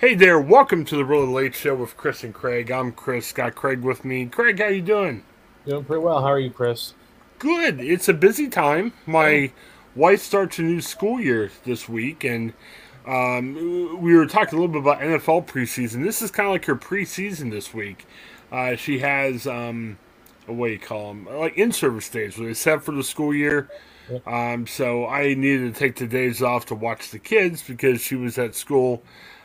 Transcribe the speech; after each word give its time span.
Hey 0.00 0.14
there, 0.14 0.40
welcome 0.40 0.86
to 0.86 0.96
the 0.96 1.04
Really 1.04 1.26
Late 1.26 1.54
Show 1.54 1.74
with 1.74 1.94
Chris 1.94 2.24
and 2.24 2.32
Craig. 2.32 2.70
I'm 2.70 2.90
Chris, 2.90 3.32
got 3.32 3.54
Craig 3.54 3.82
with 3.82 4.02
me. 4.02 4.24
Craig, 4.24 4.58
how 4.58 4.68
you 4.68 4.80
doing? 4.80 5.24
Doing 5.66 5.84
pretty 5.84 6.02
well. 6.02 6.22
How 6.22 6.28
are 6.28 6.38
you, 6.38 6.48
Chris? 6.48 6.94
Good. 7.38 7.80
It's 7.80 8.08
a 8.08 8.14
busy 8.14 8.48
time. 8.48 8.94
My 9.04 9.52
wife 9.94 10.22
starts 10.22 10.58
a 10.58 10.62
new 10.62 10.80
school 10.80 11.20
year 11.20 11.50
this 11.66 11.86
week, 11.86 12.24
and 12.24 12.54
um, 13.06 14.00
we 14.00 14.14
were 14.14 14.24
talking 14.24 14.58
a 14.58 14.62
little 14.62 14.72
bit 14.72 14.80
about 14.80 15.00
NFL 15.02 15.46
preseason. 15.46 16.02
This 16.02 16.22
is 16.22 16.30
kind 16.30 16.46
of 16.46 16.52
like 16.54 16.64
her 16.64 16.76
preseason 16.76 17.50
this 17.50 17.74
week. 17.74 18.06
Uh, 18.50 18.76
she 18.76 19.00
has, 19.00 19.46
um, 19.46 19.98
what 20.46 20.68
do 20.68 20.72
you 20.72 20.78
call 20.78 21.08
them? 21.08 21.26
Like 21.26 21.58
in-service 21.58 22.08
days 22.08 22.38
where 22.38 22.48
they 22.48 22.54
set 22.54 22.82
for 22.82 22.92
the 22.92 23.04
school 23.04 23.34
year. 23.34 23.68
Um, 24.26 24.66
so 24.66 25.06
I 25.06 25.34
needed 25.34 25.74
to 25.74 25.78
take 25.78 25.96
the 25.96 26.06
days 26.06 26.42
off 26.42 26.64
to 26.66 26.74
watch 26.74 27.10
the 27.10 27.18
kids 27.18 27.62
because 27.62 28.00
she 28.00 28.16
was 28.16 28.38
at 28.38 28.54
school 28.54 29.02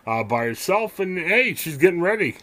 uh, 0.08 0.24
by 0.24 0.46
herself, 0.46 1.00
and 1.00 1.18
hey, 1.18 1.54
she's 1.54 1.78
getting 1.78 2.02
ready. 2.02 2.38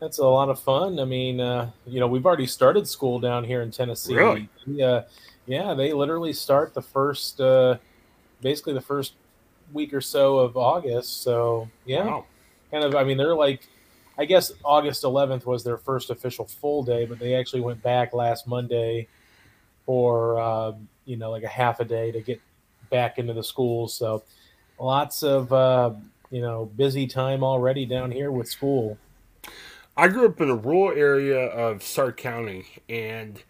That's 0.00 0.18
a 0.18 0.26
lot 0.26 0.48
of 0.50 0.60
fun. 0.60 0.98
I 0.98 1.04
mean, 1.04 1.40
uh, 1.40 1.70
you 1.86 1.98
know, 2.00 2.06
we've 2.06 2.26
already 2.26 2.46
started 2.46 2.86
school 2.86 3.18
down 3.18 3.44
here 3.44 3.62
in 3.62 3.70
Tennessee. 3.70 4.14
Really? 4.14 4.48
Yeah, 4.66 5.02
yeah. 5.46 5.72
They 5.72 5.92
literally 5.92 6.32
start 6.32 6.74
the 6.74 6.82
first, 6.82 7.40
uh, 7.40 7.78
basically 8.42 8.74
the 8.74 8.82
first 8.82 9.14
week 9.72 9.94
or 9.94 10.02
so 10.02 10.38
of 10.38 10.56
August. 10.56 11.22
So 11.22 11.68
yeah, 11.86 12.04
Wow. 12.04 12.26
kind 12.70 12.84
of. 12.84 12.94
I 12.94 13.04
mean, 13.04 13.16
they're 13.16 13.34
like, 13.34 13.66
I 14.18 14.26
guess 14.26 14.52
August 14.62 15.04
11th 15.04 15.46
was 15.46 15.64
their 15.64 15.78
first 15.78 16.10
official 16.10 16.44
full 16.44 16.82
day, 16.82 17.06
but 17.06 17.18
they 17.18 17.34
actually 17.34 17.62
went 17.62 17.82
back 17.82 18.12
last 18.12 18.46
Monday 18.46 19.08
for 19.86 20.38
um, 20.38 20.86
you 21.06 21.16
know 21.16 21.30
like 21.30 21.44
a 21.44 21.48
half 21.48 21.80
a 21.80 21.84
day 21.84 22.12
to 22.12 22.20
get 22.20 22.40
back 22.90 23.18
into 23.18 23.32
the 23.32 23.44
schools. 23.44 23.94
So 23.94 24.22
lots 24.78 25.22
of 25.22 25.52
uh, 25.52 25.92
you 26.30 26.40
know 26.40 26.66
busy 26.76 27.06
time 27.06 27.42
already 27.42 27.86
down 27.86 28.10
here 28.10 28.30
with 28.30 28.48
school. 28.48 28.98
I 29.96 30.08
grew 30.08 30.26
up 30.26 30.40
in 30.40 30.50
a 30.50 30.56
rural 30.56 30.96
area 30.96 31.38
of 31.38 31.82
Stark 31.82 32.16
County, 32.16 32.66
and 32.88 33.42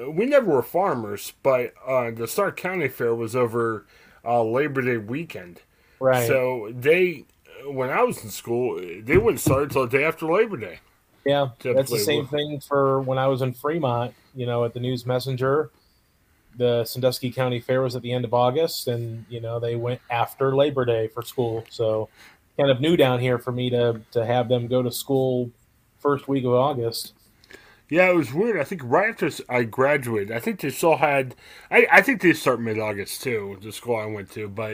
uh, 0.00 0.10
we 0.10 0.24
never 0.24 0.50
were 0.50 0.62
farmers, 0.62 1.34
but 1.42 1.74
uh, 1.86 2.10
the 2.10 2.26
Stark 2.26 2.56
County 2.56 2.88
Fair 2.88 3.14
was 3.14 3.36
over 3.36 3.84
uh, 4.24 4.42
Labor 4.42 4.82
Day 4.82 4.96
weekend. 4.96 5.60
Right. 6.00 6.26
So 6.26 6.72
they, 6.74 7.24
when 7.66 7.90
I 7.90 8.02
was 8.02 8.22
in 8.24 8.30
school, 8.30 8.80
they 9.02 9.18
wouldn't 9.18 9.40
start 9.40 9.64
until 9.64 9.86
the 9.86 9.98
day 9.98 10.04
after 10.04 10.26
Labor 10.26 10.56
Day. 10.56 10.78
Yeah, 11.26 11.48
that's 11.62 11.90
the 11.90 11.98
same 11.98 12.26
thing 12.28 12.60
for 12.60 13.00
when 13.00 13.18
I 13.18 13.26
was 13.26 13.42
in 13.42 13.52
Fremont. 13.52 14.14
You 14.34 14.46
know, 14.46 14.64
at 14.64 14.74
the 14.74 14.80
News 14.80 15.04
Messenger, 15.04 15.70
the 16.56 16.84
Sandusky 16.84 17.30
County 17.30 17.60
Fair 17.60 17.82
was 17.82 17.96
at 17.96 18.02
the 18.02 18.12
end 18.12 18.24
of 18.24 18.34
August, 18.34 18.88
and 18.88 19.24
you 19.28 19.40
know 19.40 19.60
they 19.60 19.76
went 19.76 20.00
after 20.10 20.54
Labor 20.54 20.84
Day 20.84 21.08
for 21.08 21.22
school. 21.22 21.64
So, 21.70 22.08
kind 22.56 22.70
of 22.70 22.80
new 22.80 22.96
down 22.96 23.20
here 23.20 23.38
for 23.38 23.52
me 23.52 23.70
to 23.70 24.00
to 24.12 24.24
have 24.24 24.48
them 24.48 24.66
go 24.66 24.82
to 24.82 24.90
school 24.90 25.50
first 25.98 26.28
week 26.28 26.44
of 26.44 26.52
August. 26.52 27.14
Yeah, 27.88 28.10
it 28.10 28.16
was 28.16 28.32
weird. 28.32 28.58
I 28.58 28.64
think 28.64 28.82
right 28.84 29.10
after 29.10 29.30
I 29.48 29.62
graduated, 29.62 30.32
I 30.32 30.40
think 30.40 30.60
they 30.60 30.70
still 30.70 30.96
had. 30.96 31.36
I, 31.70 31.86
I 31.90 32.02
think 32.02 32.20
they 32.20 32.32
start 32.32 32.60
mid 32.60 32.80
August 32.80 33.22
too, 33.22 33.58
the 33.62 33.70
school 33.70 33.96
I 33.96 34.06
went 34.06 34.30
to. 34.32 34.48
But 34.48 34.72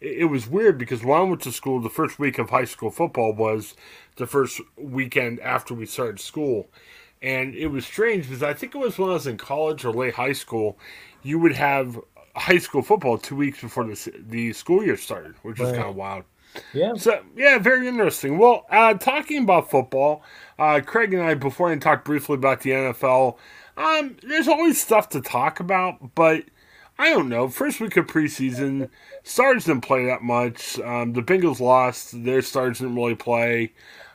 it, 0.00 0.20
it 0.20 0.24
was 0.26 0.46
weird 0.48 0.78
because 0.78 1.04
when 1.04 1.18
I 1.18 1.22
went 1.22 1.42
to 1.42 1.52
school, 1.52 1.80
the 1.80 1.90
first 1.90 2.18
week 2.18 2.38
of 2.38 2.50
high 2.50 2.64
school 2.64 2.90
football 2.90 3.34
was 3.34 3.74
the 4.16 4.26
first 4.26 4.60
weekend 4.78 5.40
after 5.40 5.74
we 5.74 5.84
started 5.84 6.20
school. 6.20 6.68
And 7.20 7.54
it 7.54 7.68
was 7.68 7.86
strange 7.86 8.28
because 8.28 8.42
I 8.42 8.54
think 8.54 8.74
it 8.74 8.78
was 8.78 8.98
when 8.98 9.10
I 9.10 9.14
was 9.14 9.26
in 9.26 9.36
college 9.36 9.84
or 9.84 9.92
late 9.92 10.14
high 10.14 10.32
school, 10.32 10.78
you 11.24 11.40
would 11.40 11.54
have 11.54 12.00
high 12.36 12.58
school 12.58 12.82
football 12.82 13.18
two 13.18 13.36
weeks 13.36 13.62
before 13.62 13.84
the, 13.86 14.14
the 14.28 14.54
school 14.54 14.84
year 14.84 14.96
started, 14.98 15.36
which 15.42 15.60
Right. 15.60 15.72
kind 15.72 15.90
of 15.90 15.96
wild. 15.96 16.24
Yeah, 16.72 16.94
So 16.94 17.22
yeah, 17.36 17.58
very 17.58 17.88
interesting. 17.88 18.38
Well, 18.38 18.66
uh, 18.70 18.94
talking 18.94 19.42
about 19.42 19.70
football, 19.70 20.22
uh, 20.58 20.80
Craig 20.84 21.12
and 21.14 21.22
I 21.22 21.34
before 21.34 21.70
I 21.70 21.76
talked 21.76 22.04
briefly 22.04 22.34
about 22.36 22.60
the 22.62 22.72
NFL. 22.72 23.38
Um, 23.76 24.16
there's 24.22 24.48
always 24.48 24.80
stuff 24.80 25.08
to 25.10 25.20
talk 25.20 25.60
about, 25.60 26.14
but 26.14 26.44
I 26.98 27.10
don't 27.10 27.28
know. 27.28 27.48
First 27.48 27.80
week 27.80 27.96
of 27.96 28.06
preseason, 28.06 28.88
stars 29.24 29.64
didn't 29.64 29.82
play 29.82 30.06
that 30.06 30.22
much. 30.22 30.78
Um, 30.80 31.12
the 31.12 31.22
Bengals 31.22 31.60
lost; 31.60 32.24
their 32.24 32.42
stars 32.42 32.78
didn't 32.78 32.94
really 32.96 33.16
play. 33.16 33.72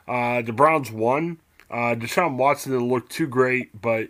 Uh, 0.08 0.42
the 0.42 0.52
Browns 0.52 0.90
won. 0.90 1.38
Uh, 1.70 1.94
Deshaun 1.94 2.36
Watson 2.36 2.72
didn't 2.72 2.88
look 2.88 3.08
too 3.10 3.26
great, 3.28 3.80
but 3.80 4.08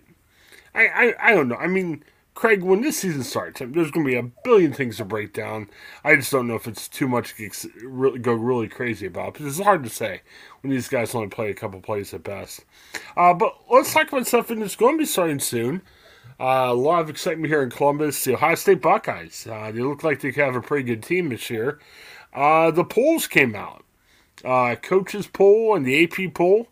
I, 0.74 0.86
I, 0.88 1.14
I 1.30 1.34
don't 1.34 1.48
know. 1.48 1.56
I 1.56 1.66
mean, 1.66 2.04
Craig, 2.40 2.62
when 2.62 2.80
this 2.80 2.96
season 2.96 3.22
starts, 3.22 3.58
there's 3.58 3.90
going 3.90 4.06
to 4.06 4.10
be 4.10 4.16
a 4.16 4.22
billion 4.22 4.72
things 4.72 4.96
to 4.96 5.04
break 5.04 5.34
down. 5.34 5.68
I 6.02 6.16
just 6.16 6.32
don't 6.32 6.48
know 6.48 6.54
if 6.54 6.66
it's 6.66 6.88
too 6.88 7.06
much 7.06 7.34
to 7.36 8.18
go 8.18 8.32
really 8.32 8.66
crazy 8.66 9.04
about 9.04 9.34
because 9.34 9.58
it's 9.58 9.62
hard 9.62 9.84
to 9.84 9.90
say 9.90 10.22
when 10.62 10.70
these 10.70 10.88
guys 10.88 11.14
only 11.14 11.28
play 11.28 11.50
a 11.50 11.54
couple 11.54 11.82
plays 11.82 12.14
at 12.14 12.24
best. 12.24 12.64
Uh, 13.14 13.34
but 13.34 13.58
let's 13.70 13.92
talk 13.92 14.10
about 14.10 14.26
something 14.26 14.58
that's 14.58 14.74
going 14.74 14.94
to 14.94 15.02
be 15.02 15.04
starting 15.04 15.38
soon. 15.38 15.82
Uh, 16.40 16.68
a 16.70 16.72
lot 16.72 17.02
of 17.02 17.10
excitement 17.10 17.52
here 17.52 17.62
in 17.62 17.68
Columbus. 17.68 18.24
The 18.24 18.32
Ohio 18.32 18.54
State 18.54 18.80
Buckeyes. 18.80 19.46
Uh, 19.46 19.70
they 19.70 19.82
look 19.82 20.02
like 20.02 20.22
they 20.22 20.30
have 20.30 20.56
a 20.56 20.62
pretty 20.62 20.84
good 20.84 21.02
team 21.02 21.28
this 21.28 21.50
year. 21.50 21.78
Uh, 22.32 22.70
the 22.70 22.84
polls 22.84 23.26
came 23.26 23.54
out. 23.54 23.84
Uh, 24.42 24.76
coaches 24.76 25.26
poll 25.26 25.76
and 25.76 25.84
the 25.84 26.04
AP 26.04 26.32
poll. 26.32 26.68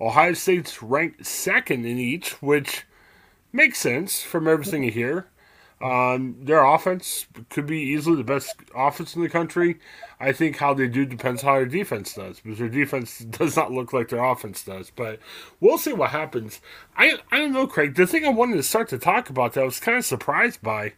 Ohio 0.00 0.34
State's 0.34 0.80
ranked 0.80 1.26
second 1.26 1.84
in 1.86 1.98
each, 1.98 2.40
which 2.40 2.84
makes 3.52 3.78
sense 3.78 4.22
from 4.22 4.48
everything 4.48 4.84
you 4.84 4.90
hear. 4.90 5.28
Um, 5.80 6.36
their 6.40 6.64
offense 6.64 7.26
could 7.50 7.66
be 7.66 7.78
easily 7.78 8.16
the 8.16 8.24
best 8.24 8.56
offense 8.74 9.14
in 9.14 9.22
the 9.22 9.28
country. 9.28 9.78
I 10.18 10.32
think 10.32 10.56
how 10.56 10.74
they 10.74 10.88
do 10.88 11.04
depends 11.04 11.42
how 11.42 11.54
their 11.54 11.66
defense 11.66 12.14
does 12.14 12.40
because 12.40 12.58
their 12.58 12.68
defense 12.68 13.18
does 13.30 13.54
not 13.54 13.70
look 13.70 13.92
like 13.92 14.08
their 14.08 14.24
offense 14.24 14.64
does. 14.64 14.90
But 14.90 15.20
we'll 15.60 15.78
see 15.78 15.92
what 15.92 16.10
happens. 16.10 16.60
I 16.96 17.18
I 17.30 17.38
don't 17.38 17.52
know, 17.52 17.68
Craig. 17.68 17.94
The 17.94 18.06
thing 18.06 18.24
I 18.24 18.30
wanted 18.30 18.56
to 18.56 18.62
start 18.64 18.88
to 18.88 18.98
talk 18.98 19.30
about 19.30 19.52
that 19.52 19.60
I 19.60 19.64
was 19.64 19.78
kind 19.78 19.98
of 19.98 20.04
surprised 20.04 20.62
by 20.62 20.94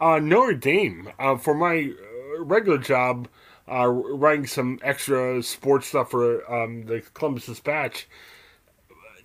uh, 0.00 0.18
Notre 0.20 0.54
Dame 0.54 1.10
uh, 1.18 1.36
for 1.36 1.54
my 1.54 1.92
uh, 2.38 2.42
regular 2.44 2.78
job. 2.78 3.28
Uh, 3.70 3.86
writing 3.86 4.46
some 4.46 4.78
extra 4.82 5.42
sports 5.42 5.88
stuff 5.88 6.10
for 6.10 6.50
um, 6.50 6.86
the 6.86 7.02
Columbus 7.12 7.44
Dispatch. 7.44 8.08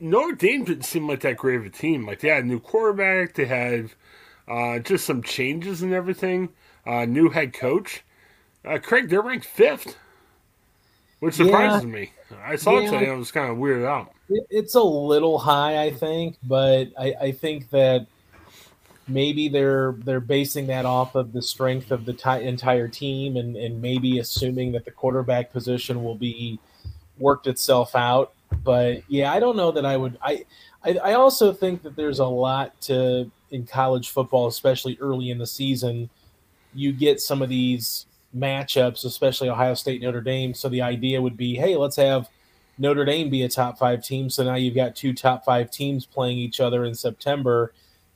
Notre 0.04 0.36
Dame 0.36 0.66
didn't 0.66 0.84
seem 0.84 1.08
like 1.08 1.22
that 1.22 1.38
great 1.38 1.56
of 1.56 1.66
a 1.66 1.70
team. 1.70 2.06
Like 2.06 2.20
they 2.20 2.28
had 2.28 2.44
a 2.44 2.48
new 2.48 2.60
quarterback, 2.60 3.36
they 3.36 3.46
had 3.46 3.90
uh, 4.50 4.80
just 4.80 5.06
some 5.06 5.24
changes 5.24 5.82
and 5.82 5.94
everything. 5.94 6.50
Uh, 6.86 7.06
new 7.06 7.30
head 7.30 7.54
coach. 7.54 8.04
Uh, 8.66 8.78
Craig, 8.78 9.10
they're 9.10 9.22
ranked 9.22 9.46
fifth, 9.46 9.96
which 11.22 11.36
surprises 11.36 11.86
me. 11.86 12.12
I 12.44 12.58
saw 12.58 12.78
it 12.80 12.84
Yeah. 12.84 12.92
today. 13.00 13.12
I 13.12 13.14
was 13.16 13.32
kind 13.32 13.50
of 13.50 13.58
weirded 13.58 13.86
out. 13.86 14.12
It- 14.30 14.48
it's 14.50 14.76
a 14.76 14.84
little 14.84 15.38
high, 15.40 15.82
I 15.84 15.92
think, 15.92 16.36
but 16.44 16.90
I, 17.00 17.14
I 17.22 17.32
think 17.32 17.70
that 17.70 18.06
maybe 19.08 19.48
they're 19.50 19.94
they're 20.00 20.20
basing 20.22 20.68
that 20.68 20.86
off 20.86 21.16
of 21.16 21.32
the 21.34 21.42
strength 21.42 21.92
of 21.92 22.06
the 22.06 22.14
ti- 22.14 22.44
entire 22.46 22.88
team, 22.90 23.38
and 23.38 23.56
and 23.56 23.82
maybe 23.82 24.20
assuming 24.20 24.74
that 24.74 24.84
the 24.86 24.92
quarterback 24.92 25.52
position 25.54 26.04
will 26.04 26.16
be 26.16 26.60
worked 27.20 27.48
itself 27.48 27.96
out. 27.96 28.34
But 28.64 29.04
yeah, 29.08 29.32
I 29.32 29.40
don't 29.40 29.58
know 29.58 29.72
that 29.72 29.86
I 29.86 29.98
would. 29.98 30.18
I 30.22 30.46
I, 30.84 30.98
I 31.04 31.14
also 31.14 31.54
think 31.54 31.82
that 31.84 31.96
there's 31.96 32.20
a 32.20 32.26
lot 32.26 32.80
to 32.82 33.30
in 33.52 33.66
college 33.66 34.10
football, 34.10 34.48
especially 34.48 34.98
early 35.00 35.30
in 35.30 35.38
the 35.38 35.48
season. 35.48 36.10
You 36.74 36.92
get 36.92 37.22
some 37.22 37.42
of 37.42 37.50
these 37.50 38.08
matchups, 38.36 39.06
especially 39.06 39.50
Ohio 39.50 39.76
State 39.76 40.02
Notre 40.02 40.22
Dame. 40.22 40.54
So 40.54 40.70
the 40.70 40.82
idea 40.82 41.22
would 41.22 41.38
be, 41.38 41.56
hey, 41.56 41.76
let's 41.76 41.96
have 41.98 42.30
Notre 42.78 43.06
Dame 43.06 43.30
be 43.30 43.44
a 43.44 43.50
top 43.50 43.78
five 43.78 44.04
team. 44.04 44.30
So 44.30 44.44
now 44.44 44.56
you've 44.56 44.76
got 44.76 44.96
two 44.96 45.14
top 45.14 45.46
five 45.46 45.70
teams 45.70 46.06
playing 46.06 46.40
each 46.40 46.60
other 46.60 46.86
in 46.86 46.96
September, 46.96 47.74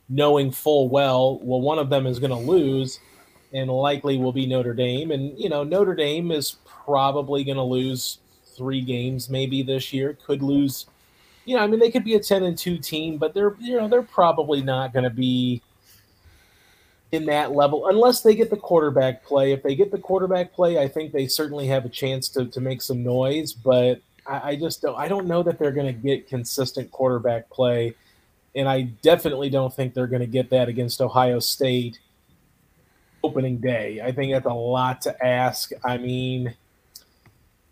knowing 0.09 0.51
full 0.51 0.89
well, 0.89 1.39
well, 1.39 1.61
one 1.61 1.77
of 1.77 1.89
them 1.89 2.07
is 2.07 2.19
going 2.19 2.31
to 2.31 2.37
lose 2.37 2.99
and 3.53 3.69
likely 3.69 4.17
will 4.17 4.33
be 4.33 4.47
Notre 4.47 4.73
Dame. 4.73 5.11
And, 5.11 5.37
you 5.39 5.49
know, 5.49 5.63
Notre 5.63 5.95
Dame 5.95 6.31
is 6.31 6.57
probably 6.65 7.43
going 7.43 7.57
to 7.57 7.63
lose 7.63 8.19
three 8.57 8.81
games 8.81 9.29
maybe 9.29 9.61
this 9.61 9.93
year, 9.93 10.17
could 10.25 10.41
lose. 10.41 10.87
You 11.45 11.55
know, 11.55 11.63
I 11.63 11.67
mean, 11.67 11.79
they 11.79 11.91
could 11.91 12.03
be 12.03 12.15
a 12.15 12.19
ten 12.19 12.43
and 12.43 12.57
two 12.57 12.77
team, 12.77 13.17
but 13.17 13.33
they're 13.33 13.55
you 13.59 13.77
know 13.77 13.87
they're 13.87 14.01
probably 14.01 14.61
not 14.61 14.91
going 14.93 15.03
to 15.03 15.09
be 15.09 15.61
in 17.11 17.25
that 17.25 17.53
level 17.53 17.87
unless 17.87 18.21
they 18.21 18.35
get 18.35 18.49
the 18.49 18.57
quarterback 18.57 19.23
play. 19.23 19.51
If 19.51 19.63
they 19.63 19.75
get 19.75 19.91
the 19.91 19.97
quarterback 19.97 20.53
play, 20.53 20.77
I 20.77 20.87
think 20.87 21.13
they 21.13 21.27
certainly 21.27 21.67
have 21.67 21.85
a 21.85 21.89
chance 21.89 22.27
to, 22.29 22.45
to 22.45 22.59
make 22.59 22.81
some 22.81 23.03
noise. 23.03 23.53
But 23.53 24.01
I, 24.27 24.49
I 24.49 24.55
just 24.55 24.81
don't 24.81 24.97
I 24.97 25.07
don't 25.07 25.27
know 25.27 25.43
that 25.43 25.57
they're 25.59 25.71
going 25.71 25.87
to 25.87 25.93
get 25.93 26.27
consistent 26.27 26.91
quarterback 26.91 27.49
play, 27.49 27.95
and 28.55 28.67
I 28.67 28.81
definitely 28.81 29.49
don't 29.49 29.73
think 29.73 29.93
they're 29.93 30.07
going 30.07 30.21
to 30.21 30.27
get 30.27 30.49
that 30.49 30.67
against 30.67 31.01
Ohio 31.01 31.39
State 31.39 31.99
opening 33.23 33.57
day. 33.57 34.01
I 34.03 34.11
think 34.11 34.33
that's 34.33 34.45
a 34.45 34.53
lot 34.53 35.01
to 35.01 35.25
ask. 35.25 35.71
I 35.83 35.97
mean, 35.97 36.55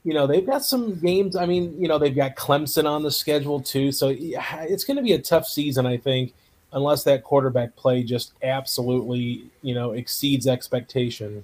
you 0.06 0.14
know, 0.14 0.28
they've 0.28 0.46
got 0.46 0.64
some 0.64 0.94
games. 1.00 1.36
I 1.36 1.48
mean, 1.48 1.76
you 1.82 1.88
know, 1.88 1.98
they've 1.98 2.16
got 2.16 2.36
Clemson 2.36 2.86
on 2.86 3.02
the 3.02 3.10
schedule 3.10 3.60
too. 3.60 3.92
So 3.92 4.16
it's 4.16 4.84
going 4.84 4.98
to 4.98 5.04
be 5.04 5.14
a 5.14 5.22
tough 5.22 5.48
season, 5.48 5.88
I 5.88 5.98
think, 5.98 6.34
unless 6.72 7.04
that 7.06 7.24
quarterback 7.24 7.76
play 7.76 8.04
just 8.04 8.34
absolutely, 8.44 9.50
you 9.64 9.74
know, 9.74 9.94
exceeds 9.94 10.46
expectation. 10.46 11.44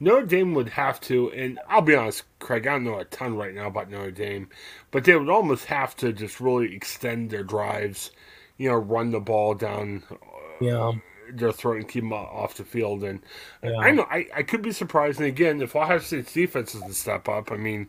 Notre 0.00 0.24
Dame 0.24 0.54
would 0.54 0.70
have 0.70 0.98
to, 1.02 1.30
and 1.32 1.60
I'll 1.68 1.82
be 1.82 1.94
honest, 1.94 2.24
Craig, 2.38 2.66
I 2.66 2.72
don't 2.72 2.84
know 2.84 2.98
a 2.98 3.04
ton 3.04 3.36
right 3.36 3.54
now 3.54 3.66
about 3.66 3.90
Notre 3.90 4.10
Dame, 4.10 4.48
but 4.90 5.04
they 5.04 5.14
would 5.14 5.28
almost 5.28 5.66
have 5.66 5.94
to 5.96 6.12
just 6.12 6.40
really 6.40 6.74
extend 6.74 7.30
their 7.30 7.44
drives, 7.44 8.10
you 8.56 8.70
know, 8.70 8.76
run 8.76 9.10
the 9.10 9.20
ball 9.20 9.54
down 9.54 10.02
uh, 10.10 10.16
yeah. 10.60 10.92
Their 11.32 11.52
throat 11.52 11.76
and 11.78 11.88
keep 11.88 12.02
them 12.04 12.12
off 12.12 12.54
the 12.56 12.64
field. 12.64 13.04
And 13.04 13.20
Yeah. 13.62 13.84
I 13.84 13.90
know 13.90 14.06
I, 14.10 14.26
I 14.34 14.42
could 14.42 14.62
be 14.62 14.72
surprised. 14.72 15.20
And 15.20 15.28
again, 15.28 15.60
if 15.62 15.76
Ohio 15.76 15.98
State's 15.98 16.32
defense 16.32 16.74
is 16.74 16.84
to 16.84 16.94
step 16.94 17.28
up, 17.28 17.52
I 17.52 17.56
mean, 17.56 17.88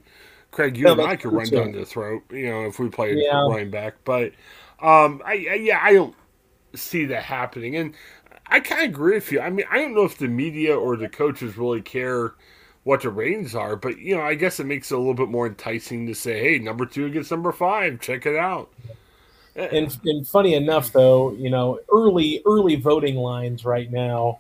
Craig, 0.52 0.78
you 0.78 0.88
Yeah, 0.88 0.94
and 0.94 1.02
I 1.02 1.16
could 1.16 1.34
run 1.34 1.50
too. 1.50 1.52
down 1.52 1.72
their 1.72 1.86
throat, 1.86 2.24
you 2.32 2.50
know, 2.50 2.66
if 2.66 2.80
we 2.80 2.90
played 2.90 3.22
Yeah. 3.22 3.44
running 3.46 3.72
back. 3.72 3.96
But 4.06 4.34
um, 4.82 5.22
I, 5.26 5.48
I 5.52 5.56
yeah, 5.56 5.80
I 5.82 5.94
don't 5.94 6.16
see 6.76 7.06
that 7.06 7.24
happening. 7.24 7.76
And 7.76 7.96
I 8.48 8.60
kind 8.60 8.84
of 8.84 8.90
agree 8.90 9.16
with 9.16 9.32
you. 9.32 9.42
I 9.42 9.50
mean, 9.50 9.66
I 9.72 9.80
don't 9.80 9.96
know 9.96 10.06
if 10.06 10.18
the 10.18 10.28
media 10.28 10.78
or 10.78 10.96
the 10.98 11.10
coaches 11.10 11.58
really 11.58 11.82
care 11.82 12.34
what 12.84 13.02
the 13.02 13.10
ratings 13.10 13.56
are, 13.56 13.76
but 13.76 13.98
you 14.00 14.16
know, 14.16 14.22
I 14.22 14.36
guess 14.36 14.60
it 14.60 14.66
makes 14.66 14.92
it 14.92 14.96
a 14.96 14.98
little 15.00 15.16
bit 15.16 15.30
more 15.30 15.48
enticing 15.48 16.06
to 16.08 16.14
say, 16.16 16.40
"Hey, 16.40 16.60
number 16.60 16.86
two 16.86 17.06
against 17.08 17.32
number 17.32 17.52
five, 17.52 18.00
check 18.00 18.26
it 18.28 18.36
out." 18.36 18.72
And, 19.56 19.98
and 20.04 20.28
funny 20.28 20.54
enough, 20.54 20.92
though, 20.92 21.32
you 21.34 21.50
know, 21.50 21.80
early 21.94 22.42
early 22.46 22.76
voting 22.76 23.16
lines 23.16 23.64
right 23.64 23.92
now. 23.92 24.40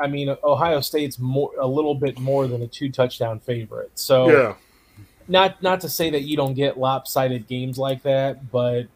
I 0.00 0.06
mean, 0.06 0.34
Ohio 0.42 0.80
State's 0.80 1.18
more 1.18 1.52
a 1.58 1.66
little 1.66 1.94
bit 1.94 2.18
more 2.18 2.46
than 2.46 2.62
a 2.62 2.66
two 2.66 2.90
touchdown 2.90 3.40
favorite. 3.40 3.92
So 3.94 4.28
Yeah, 4.28 4.54
not 5.28 5.62
not 5.62 5.80
to 5.80 5.88
say 5.88 6.10
that 6.10 6.22
you 6.22 6.36
don't 6.36 6.54
get 6.54 6.78
lopsided 6.78 7.46
games 7.46 7.78
like 7.78 8.02
that, 8.02 8.50
but 8.50 8.86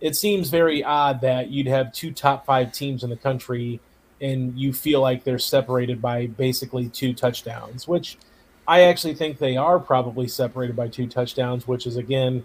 it 0.00 0.16
seems 0.16 0.50
very 0.50 0.82
odd 0.82 1.20
that 1.20 1.50
you'd 1.50 1.66
have 1.66 1.92
two 1.92 2.12
top 2.12 2.44
five 2.44 2.72
teams 2.72 3.02
in 3.02 3.10
the 3.10 3.16
country 3.16 3.80
and 4.20 4.58
you 4.58 4.72
feel 4.72 5.00
like 5.00 5.24
they're 5.24 5.38
separated 5.38 6.00
by 6.00 6.26
basically 6.26 6.88
two 6.88 7.12
touchdowns, 7.12 7.86
which 7.86 8.18
I 8.66 8.82
actually 8.82 9.14
think 9.14 9.38
they 9.38 9.56
are 9.56 9.78
probably 9.78 10.28
separated 10.28 10.74
by 10.74 10.88
two 10.88 11.06
touchdowns, 11.06 11.68
which 11.68 11.86
is 11.86 11.96
again, 11.96 12.44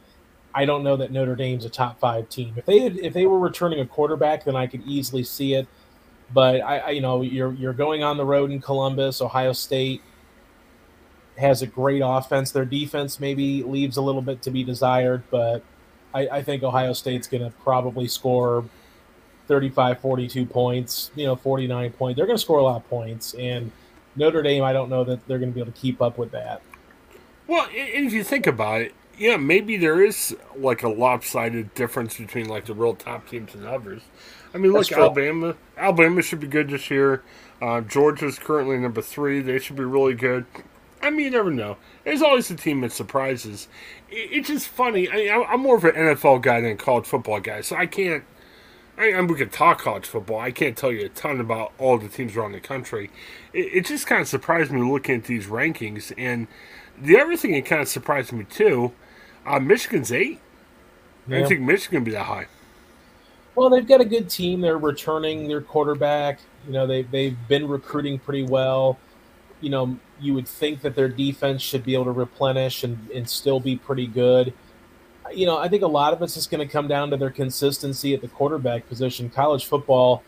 I 0.54 0.66
don't 0.66 0.84
know 0.84 0.98
that 0.98 1.12
Notre 1.12 1.36
Dame's 1.36 1.66
a 1.66 1.70
top 1.70 2.00
five 2.00 2.30
team. 2.30 2.54
If 2.58 2.66
they 2.66 2.80
had, 2.80 2.98
if 2.98 3.14
they 3.14 3.26
were 3.26 3.40
returning 3.40 3.80
a 3.80 3.86
quarterback, 3.86 4.46
then 4.46 4.56
I 4.56 4.68
could 4.68 4.84
easily 4.86 5.24
see 5.24 5.54
it. 5.54 5.68
But 6.34 6.62
I, 6.62 6.78
I 6.80 6.90
you 6.92 7.02
know 7.02 7.22
you're 7.22 7.54
you're 7.54 7.74
going 7.74 8.04
on 8.04 8.18
the 8.18 8.26
road 8.26 8.52
in 8.52 8.62
Columbus, 8.62 9.22
Ohio 9.22 9.54
State 9.54 10.02
has 11.38 11.62
a 11.62 11.68
great 11.68 12.02
offense. 12.04 12.52
Their 12.52 12.66
defense 12.66 13.20
maybe 13.20 13.64
leaves 13.64 13.98
a 13.98 14.02
little 14.02 14.22
bit 14.22 14.42
to 14.44 14.52
be 14.52 14.64
desired, 14.64 15.24
but 15.32 15.64
I, 16.14 16.28
I 16.28 16.44
think 16.44 16.64
Ohio 16.64 16.94
State's 16.94 17.28
going 17.28 17.44
to 17.44 17.52
probably 17.64 18.08
score 18.08 18.66
35, 19.48 20.00
42 20.00 20.46
points, 20.46 21.12
you 21.16 21.26
know, 21.26 21.36
49 21.36 21.92
points. 21.94 22.18
They're 22.18 22.26
going 22.26 22.38
to 22.38 22.42
score 22.42 22.60
a 22.60 22.64
lot 22.64 22.78
of 22.78 22.90
points. 22.90 23.34
And 23.34 23.72
Notre 24.16 24.42
Dame, 24.42 24.64
I 24.64 24.74
don't 24.74 24.90
know 24.90 25.04
that 25.04 25.26
they're 25.28 25.40
going 25.40 25.52
to 25.52 25.56
be 25.56 25.62
able 25.62 25.72
to 25.72 25.80
keep 25.80 26.02
up 26.02 26.18
with 26.18 26.32
that. 26.32 26.62
Well, 27.48 27.68
if 27.72 28.14
you 28.14 28.24
think 28.24 28.48
about 28.48 28.82
it, 28.82 28.94
yeah, 29.22 29.38
maybe 29.38 29.78
there 29.78 30.04
is 30.04 30.36
like 30.58 30.82
a 30.82 30.90
lopsided 30.90 31.76
difference 31.76 32.18
between 32.18 32.50
like 32.50 32.66
the 32.66 32.74
real 32.74 32.96
top 32.96 33.30
teams 33.30 33.54
and 33.54 33.68
others. 33.68 34.02
I 34.52 34.58
mean, 34.58 34.74
look. 34.74 34.92
Alabama. 34.92 35.56
Alabama 35.78 36.24
should 36.24 36.40
be 36.40 36.48
good 36.48 36.72
this 36.72 36.90
year. 36.90 37.22
Uh, 37.62 37.82
Georgia's 37.82 38.40
currently 38.40 38.78
number 38.78 39.04
three. 39.04 39.40
They 39.40 39.60
should 39.60 39.76
be 39.76 39.84
really 39.84 40.16
good. 40.16 40.46
I 41.04 41.12
mean, 41.12 41.26
you 41.26 41.30
never 41.30 41.52
know. 41.52 41.78
There's 42.04 42.24
always 42.24 42.50
a 42.50 42.56
team 42.56 42.82
that 42.82 42.92
surprises. 42.92 43.68
It, 44.10 44.32
it's 44.32 44.48
just 44.48 44.68
funny. 44.68 45.08
I, 45.08 45.44
I'm 45.44 45.62
more 45.62 45.78
of 45.78 45.86
an 45.86 45.94
NFL 45.94 46.42
guy 46.42 46.60
than 46.60 46.72
a 46.72 46.76
college 46.76 47.06
football 47.06 47.40
guy, 47.40 47.62
so 47.62 47.76
I 47.76 47.86
can't. 47.86 48.24
I, 48.98 49.12
I 49.12 49.22
we 49.22 49.36
could 49.36 49.52
talk 49.52 49.84
college 49.84 50.08
football. 50.08 50.40
I 50.40 50.50
can't 50.50 50.76
tell 50.76 50.92
you 50.92 51.06
a 51.06 51.10
ton 51.10 51.40
about 51.40 51.74
all 51.78 52.00
the 52.00 52.10
teams 52.10 52.36
around 52.36 52.54
the 52.54 52.60
country. 52.60 53.12
It, 53.54 53.68
it 53.72 53.86
just 53.86 54.08
kind 54.08 54.22
of 54.22 54.28
surprised 54.28 54.72
me 54.72 54.82
looking 54.82 55.18
at 55.18 55.26
these 55.26 55.46
rankings. 55.46 56.12
And 56.18 56.48
the 57.00 57.20
other 57.20 57.38
thing 57.38 57.52
that 57.52 57.66
kind 57.66 57.84
of 57.84 57.88
surprised 57.88 58.34
me 58.34 58.46
too, 58.46 58.94
uh, 59.46 59.60
Michigan's 59.60 60.12
eight. 60.12 60.40
I 61.28 61.32
Yeah. 61.32 61.36
didn't 61.38 61.50
think 61.50 61.62
Michigan 61.62 62.00
would 62.00 62.06
be 62.06 62.12
that 62.12 62.26
high. 62.26 62.48
Well, 63.56 63.70
they've 63.70 63.88
got 63.88 64.02
a 64.02 64.06
good 64.06 64.30
team. 64.30 64.62
They're 64.62 64.78
returning 64.78 65.48
their 65.48 65.62
quarterback. 65.62 66.40
You 66.66 66.74
know, 66.74 66.88
they 66.88 67.04
they've 67.04 67.38
been 67.48 67.68
recruiting 67.68 68.18
pretty 68.20 68.44
well. 68.44 68.98
You 69.60 69.70
know, 69.70 69.98
you 70.20 70.34
would 70.34 70.48
think 70.48 70.82
that 70.82 70.96
their 70.96 71.10
defense 71.10 71.62
should 71.62 71.84
be 71.84 71.94
able 71.94 72.06
to 72.06 72.12
replenish 72.12 72.84
and, 72.84 72.98
and 73.14 73.28
still 73.30 73.60
be 73.60 73.76
pretty 73.76 74.08
good. 74.08 74.54
You 75.34 75.46
know, 75.46 75.58
I 75.58 75.68
think 75.68 75.84
a 75.84 75.88
lot 75.88 76.14
of 76.14 76.22
it's 76.22 76.34
just 76.34 76.50
going 76.50 76.66
to 76.66 76.72
come 76.72 76.88
down 76.88 77.10
to 77.12 77.18
their 77.18 77.30
consistency 77.30 78.14
at 78.14 78.22
the 78.22 78.28
quarterback 78.28 78.88
position. 78.90 79.30
College 79.30 79.66
football 79.66 80.24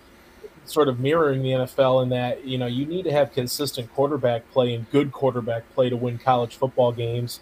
sort 0.65 0.87
of 0.87 0.99
mirroring 0.99 1.41
the 1.41 1.49
NFL 1.49 2.03
in 2.03 2.09
that, 2.09 2.45
you 2.45 2.57
know, 2.57 2.67
you 2.67 2.85
need 2.85 3.03
to 3.03 3.11
have 3.11 3.33
consistent 3.33 3.91
quarterback 3.93 4.49
play 4.51 4.73
and 4.73 4.89
good 4.91 5.11
quarterback 5.11 5.63
play 5.73 5.89
to 5.89 5.95
win 5.97 6.17
college 6.17 6.55
football 6.55 6.91
games. 6.91 7.41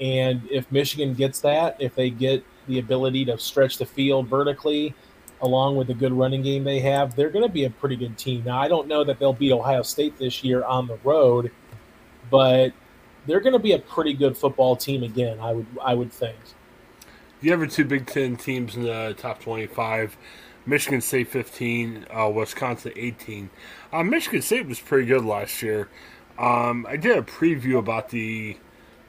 And 0.00 0.42
if 0.50 0.70
Michigan 0.70 1.14
gets 1.14 1.40
that, 1.40 1.76
if 1.80 1.94
they 1.94 2.10
get 2.10 2.44
the 2.66 2.78
ability 2.78 3.24
to 3.26 3.38
stretch 3.38 3.78
the 3.78 3.86
field 3.86 4.28
vertically, 4.28 4.94
along 5.42 5.76
with 5.76 5.86
the 5.86 5.94
good 5.94 6.12
running 6.12 6.42
game 6.42 6.64
they 6.64 6.80
have, 6.80 7.14
they're 7.14 7.30
going 7.30 7.44
to 7.44 7.52
be 7.52 7.64
a 7.64 7.70
pretty 7.70 7.96
good 7.96 8.16
team. 8.18 8.42
Now, 8.44 8.60
I 8.60 8.68
don't 8.68 8.88
know 8.88 9.04
that 9.04 9.18
they'll 9.18 9.32
beat 9.32 9.52
Ohio 9.52 9.82
State 9.82 10.18
this 10.18 10.42
year 10.42 10.64
on 10.64 10.86
the 10.86 10.98
road, 11.04 11.50
but 12.30 12.72
they're 13.26 13.40
going 13.40 13.52
to 13.52 13.58
be 13.58 13.72
a 13.72 13.78
pretty 13.78 14.14
good 14.14 14.36
football 14.36 14.76
team 14.76 15.02
again. 15.02 15.38
I 15.40 15.52
would 15.52 15.66
I 15.82 15.94
would 15.94 16.12
think. 16.12 16.36
The 17.40 17.52
other 17.52 17.66
two 17.66 17.84
Big 17.84 18.06
Ten 18.06 18.36
teams 18.36 18.74
in 18.74 18.82
the 18.82 19.14
top 19.16 19.40
25, 19.40 20.16
Michigan 20.66 21.00
State 21.00 21.28
15, 21.28 22.06
uh, 22.10 22.28
Wisconsin 22.28 22.92
18. 22.96 23.48
Uh, 23.92 24.02
Michigan 24.02 24.42
State 24.42 24.66
was 24.66 24.80
pretty 24.80 25.06
good 25.06 25.24
last 25.24 25.62
year. 25.62 25.88
Um, 26.36 26.84
I 26.88 26.96
did 26.96 27.16
a 27.16 27.22
preview 27.22 27.78
about 27.78 28.08
the 28.08 28.56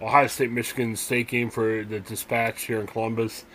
Ohio 0.02 0.28
State 0.28 0.52
Michigan 0.52 0.96
State 0.96 1.28
game 1.28 1.50
for 1.50 1.84
the 1.84 2.00
Dispatch 2.00 2.64
here 2.64 2.80
in 2.80 2.88
Columbus. 2.88 3.46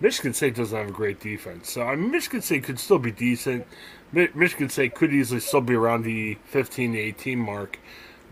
Michigan 0.00 0.34
State 0.34 0.54
doesn't 0.56 0.76
have 0.76 0.88
a 0.88 0.92
great 0.92 1.20
defense, 1.20 1.70
so 1.70 1.82
I 1.82 1.94
mean, 1.96 2.10
Michigan 2.10 2.42
State 2.42 2.64
could 2.64 2.78
still 2.78 2.98
be 2.98 3.12
decent. 3.12 3.66
Mi- 4.12 4.28
Michigan 4.34 4.68
State 4.68 4.94
could 4.94 5.12
easily 5.14 5.40
still 5.40 5.60
be 5.60 5.74
around 5.74 6.02
the 6.02 6.36
15 6.46 6.92
to 6.92 6.98
18 6.98 7.38
mark. 7.38 7.78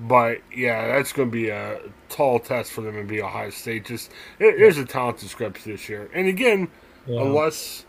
But 0.00 0.38
yeah, 0.54 0.88
that's 0.88 1.12
going 1.12 1.28
to 1.28 1.32
be 1.32 1.50
a 1.50 1.80
tall 2.08 2.40
test 2.40 2.72
for 2.72 2.80
them 2.80 2.96
to 2.96 3.04
be 3.04 3.22
Ohio 3.22 3.50
State. 3.50 3.84
Just 3.86 4.10
there- 4.38 4.58
there's 4.58 4.78
a 4.78 4.84
talent 4.84 5.18
discrepancy 5.18 5.70
this 5.72 5.88
year, 5.88 6.10
and 6.12 6.26
again, 6.26 6.68
Yeah. 7.06 7.20
unless 7.22 7.84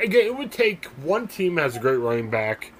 again, 0.00 0.26
it 0.26 0.36
would 0.36 0.50
take 0.50 0.86
one 1.02 1.28
team 1.28 1.56
has 1.58 1.76
a 1.76 1.80
great 1.80 1.98
running 1.98 2.30
back, 2.30 2.72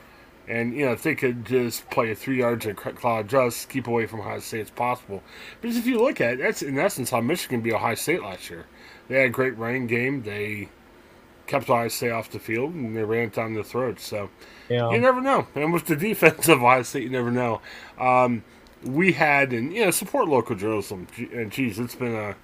and 0.48 0.74
you 0.74 0.84
know 0.86 0.92
if 0.92 1.02
they 1.02 1.14
could 1.14 1.44
just 1.44 1.88
play 1.90 2.10
a 2.10 2.14
three 2.14 2.38
yards 2.38 2.66
and 2.66 2.76
cloud 2.76 3.28
just 3.28 3.68
keep 3.68 3.86
away 3.86 4.06
from 4.06 4.20
Ohio 4.20 4.40
State 4.40 4.60
as 4.62 4.70
possible. 4.70 5.22
Because 5.60 5.76
if 5.76 5.86
you 5.86 6.00
look 6.00 6.20
at 6.20 6.34
it, 6.34 6.38
that's 6.38 6.62
in 6.62 6.78
essence 6.78 7.10
how 7.10 7.20
Michigan 7.20 7.60
beat 7.60 7.74
Ohio 7.74 7.94
State 7.94 8.22
last 8.22 8.50
year. 8.50 8.66
They 9.08 9.16
had 9.16 9.26
a 9.26 9.30
great 9.30 9.56
running 9.56 9.86
game. 9.86 10.22
They 10.22 10.68
kept 11.46 11.70
Ohio 11.70 11.88
State 11.88 12.10
off 12.10 12.30
the 12.30 12.38
field 12.40 12.74
and 12.74 12.96
they 12.96 13.04
ran 13.04 13.24
it 13.24 13.32
down 13.34 13.54
their 13.54 13.62
throats. 13.62 14.04
So 14.04 14.30
Yeah. 14.68 14.90
you 14.90 14.98
never 14.98 15.20
know. 15.20 15.46
And 15.54 15.72
with 15.72 15.86
the 15.86 15.96
defense 15.96 16.48
of 16.48 16.58
Ohio 16.62 16.82
State, 16.82 17.04
you 17.04 17.10
never 17.10 17.30
know. 17.30 17.60
Um, 17.98 18.42
we 18.84 19.12
had, 19.12 19.52
and 19.52 19.72
you 19.72 19.84
know, 19.84 19.90
support 19.90 20.28
local 20.28 20.56
journalism. 20.56 21.06
And 21.32 21.50
geez, 21.50 21.78
it's 21.78 21.94
been 21.94 22.14
a, 22.14 22.34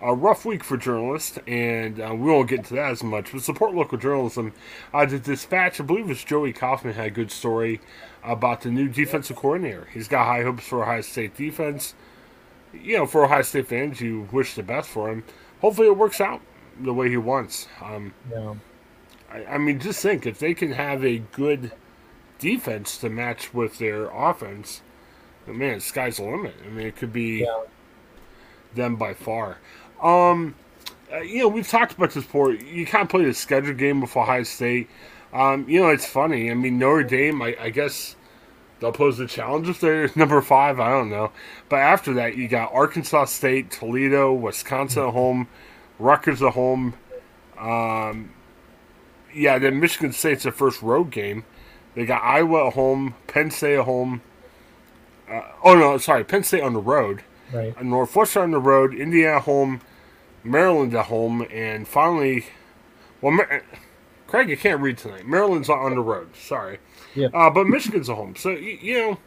a 0.00 0.14
rough 0.14 0.44
week 0.44 0.62
for 0.62 0.76
journalists, 0.76 1.38
and 1.46 2.00
uh, 2.00 2.14
we 2.14 2.30
won't 2.30 2.48
get 2.48 2.58
into 2.60 2.74
that 2.74 2.90
as 2.92 3.02
much. 3.02 3.32
But 3.32 3.42
support 3.42 3.74
local 3.74 3.98
journalism. 3.98 4.52
Uh, 4.94 5.06
the 5.06 5.18
Dispatch, 5.18 5.80
I 5.80 5.84
believe 5.84 6.10
it's 6.10 6.22
Joey 6.24 6.52
Kaufman, 6.52 6.94
had 6.94 7.06
a 7.06 7.10
good 7.10 7.30
story 7.30 7.80
about 8.22 8.60
the 8.62 8.70
new 8.70 8.88
defensive 8.88 9.36
coordinator. 9.36 9.88
He's 9.92 10.08
got 10.08 10.26
high 10.26 10.42
hopes 10.42 10.66
for 10.66 10.82
Ohio 10.82 11.00
State 11.00 11.36
defense. 11.36 11.94
You 12.72 12.98
know, 12.98 13.06
for 13.06 13.24
Ohio 13.24 13.42
State 13.42 13.66
fans, 13.68 14.00
you 14.00 14.28
wish 14.30 14.54
the 14.54 14.62
best 14.62 14.88
for 14.88 15.10
him. 15.10 15.24
Hopefully, 15.60 15.88
it 15.88 15.96
works 15.96 16.20
out 16.20 16.40
the 16.80 16.94
way 16.94 17.08
he 17.08 17.16
wants. 17.16 17.66
Um, 17.82 18.14
yeah. 18.30 18.54
I, 19.32 19.44
I 19.46 19.58
mean, 19.58 19.80
just 19.80 20.00
think 20.00 20.26
if 20.26 20.38
they 20.38 20.54
can 20.54 20.72
have 20.72 21.04
a 21.04 21.18
good 21.18 21.72
defense 22.38 22.98
to 22.98 23.08
match 23.08 23.52
with 23.52 23.78
their 23.78 24.04
offense, 24.10 24.82
man, 25.46 25.80
sky's 25.80 26.18
the 26.18 26.24
limit. 26.24 26.54
I 26.64 26.68
mean, 26.68 26.86
it 26.86 26.94
could 26.96 27.12
be 27.12 27.40
Yeah. 27.40 27.62
them 28.74 28.96
by 28.96 29.14
far. 29.14 29.58
Um, 30.02 30.54
uh, 31.12 31.20
you 31.20 31.38
know, 31.38 31.48
we've 31.48 31.68
talked 31.68 31.92
about 31.92 32.10
this 32.10 32.24
before. 32.24 32.52
You 32.52 32.86
can't 32.86 33.08
play 33.08 33.24
the 33.24 33.34
schedule 33.34 33.74
game 33.74 34.00
with 34.00 34.16
Ohio 34.16 34.42
State. 34.42 34.88
Um, 35.32 35.68
you 35.68 35.80
know, 35.80 35.88
it's 35.88 36.06
funny. 36.06 36.50
I 36.50 36.54
mean, 36.54 36.78
Notre 36.78 37.02
Dame, 37.02 37.40
I, 37.42 37.56
I 37.60 37.70
guess 37.70 38.16
they'll 38.80 38.92
pose 38.92 39.18
the 39.18 39.26
challenge 39.26 39.68
if 39.68 39.80
they're 39.80 40.10
number 40.16 40.40
five. 40.40 40.80
I 40.80 40.90
don't 40.90 41.10
know. 41.10 41.32
But 41.68 41.76
after 41.76 42.14
that, 42.14 42.36
you 42.36 42.48
got 42.48 42.72
Arkansas 42.72 43.26
State, 43.26 43.70
Toledo, 43.70 44.32
Wisconsin 44.32 45.04
at 45.04 45.12
home, 45.12 45.48
Rutgers 45.98 46.42
at 46.42 46.52
home. 46.52 46.94
Um, 47.58 48.30
yeah, 49.34 49.58
then 49.58 49.80
Michigan 49.80 50.12
State's 50.12 50.44
their 50.44 50.52
first 50.52 50.82
road 50.82 51.10
game. 51.10 51.44
They 51.94 52.06
got 52.06 52.22
Iowa 52.22 52.68
at 52.68 52.74
home, 52.74 53.14
Penn 53.26 53.50
State 53.50 53.78
at 53.78 53.84
home. 53.84 54.22
Uh, 55.28 55.42
oh 55.64 55.74
no, 55.74 55.98
sorry, 55.98 56.24
Penn 56.24 56.44
State 56.44 56.62
on 56.62 56.72
the 56.72 56.80
road. 56.80 57.22
Right. 57.52 57.82
Northwestern 57.82 58.42
on 58.44 58.50
the 58.52 58.58
road, 58.58 58.94
Indiana 58.94 59.36
at 59.36 59.42
home, 59.42 59.80
Maryland 60.48 60.94
at 60.94 61.06
home, 61.06 61.46
and 61.50 61.86
finally, 61.86 62.46
well, 63.20 63.32
Mar- 63.32 63.62
Craig, 64.26 64.48
you 64.48 64.56
can't 64.56 64.80
read 64.80 64.98
tonight. 64.98 65.26
Maryland's 65.26 65.68
on 65.70 65.94
the 65.94 66.00
road. 66.02 66.34
Sorry, 66.36 66.78
Yeah. 67.14 67.28
uh, 67.34 67.50
but 67.50 67.66
Michigan's 67.66 68.10
at 68.10 68.16
home. 68.16 68.36
So 68.36 68.50
you, 68.50 68.78
you 68.80 68.98
know, 68.98 69.18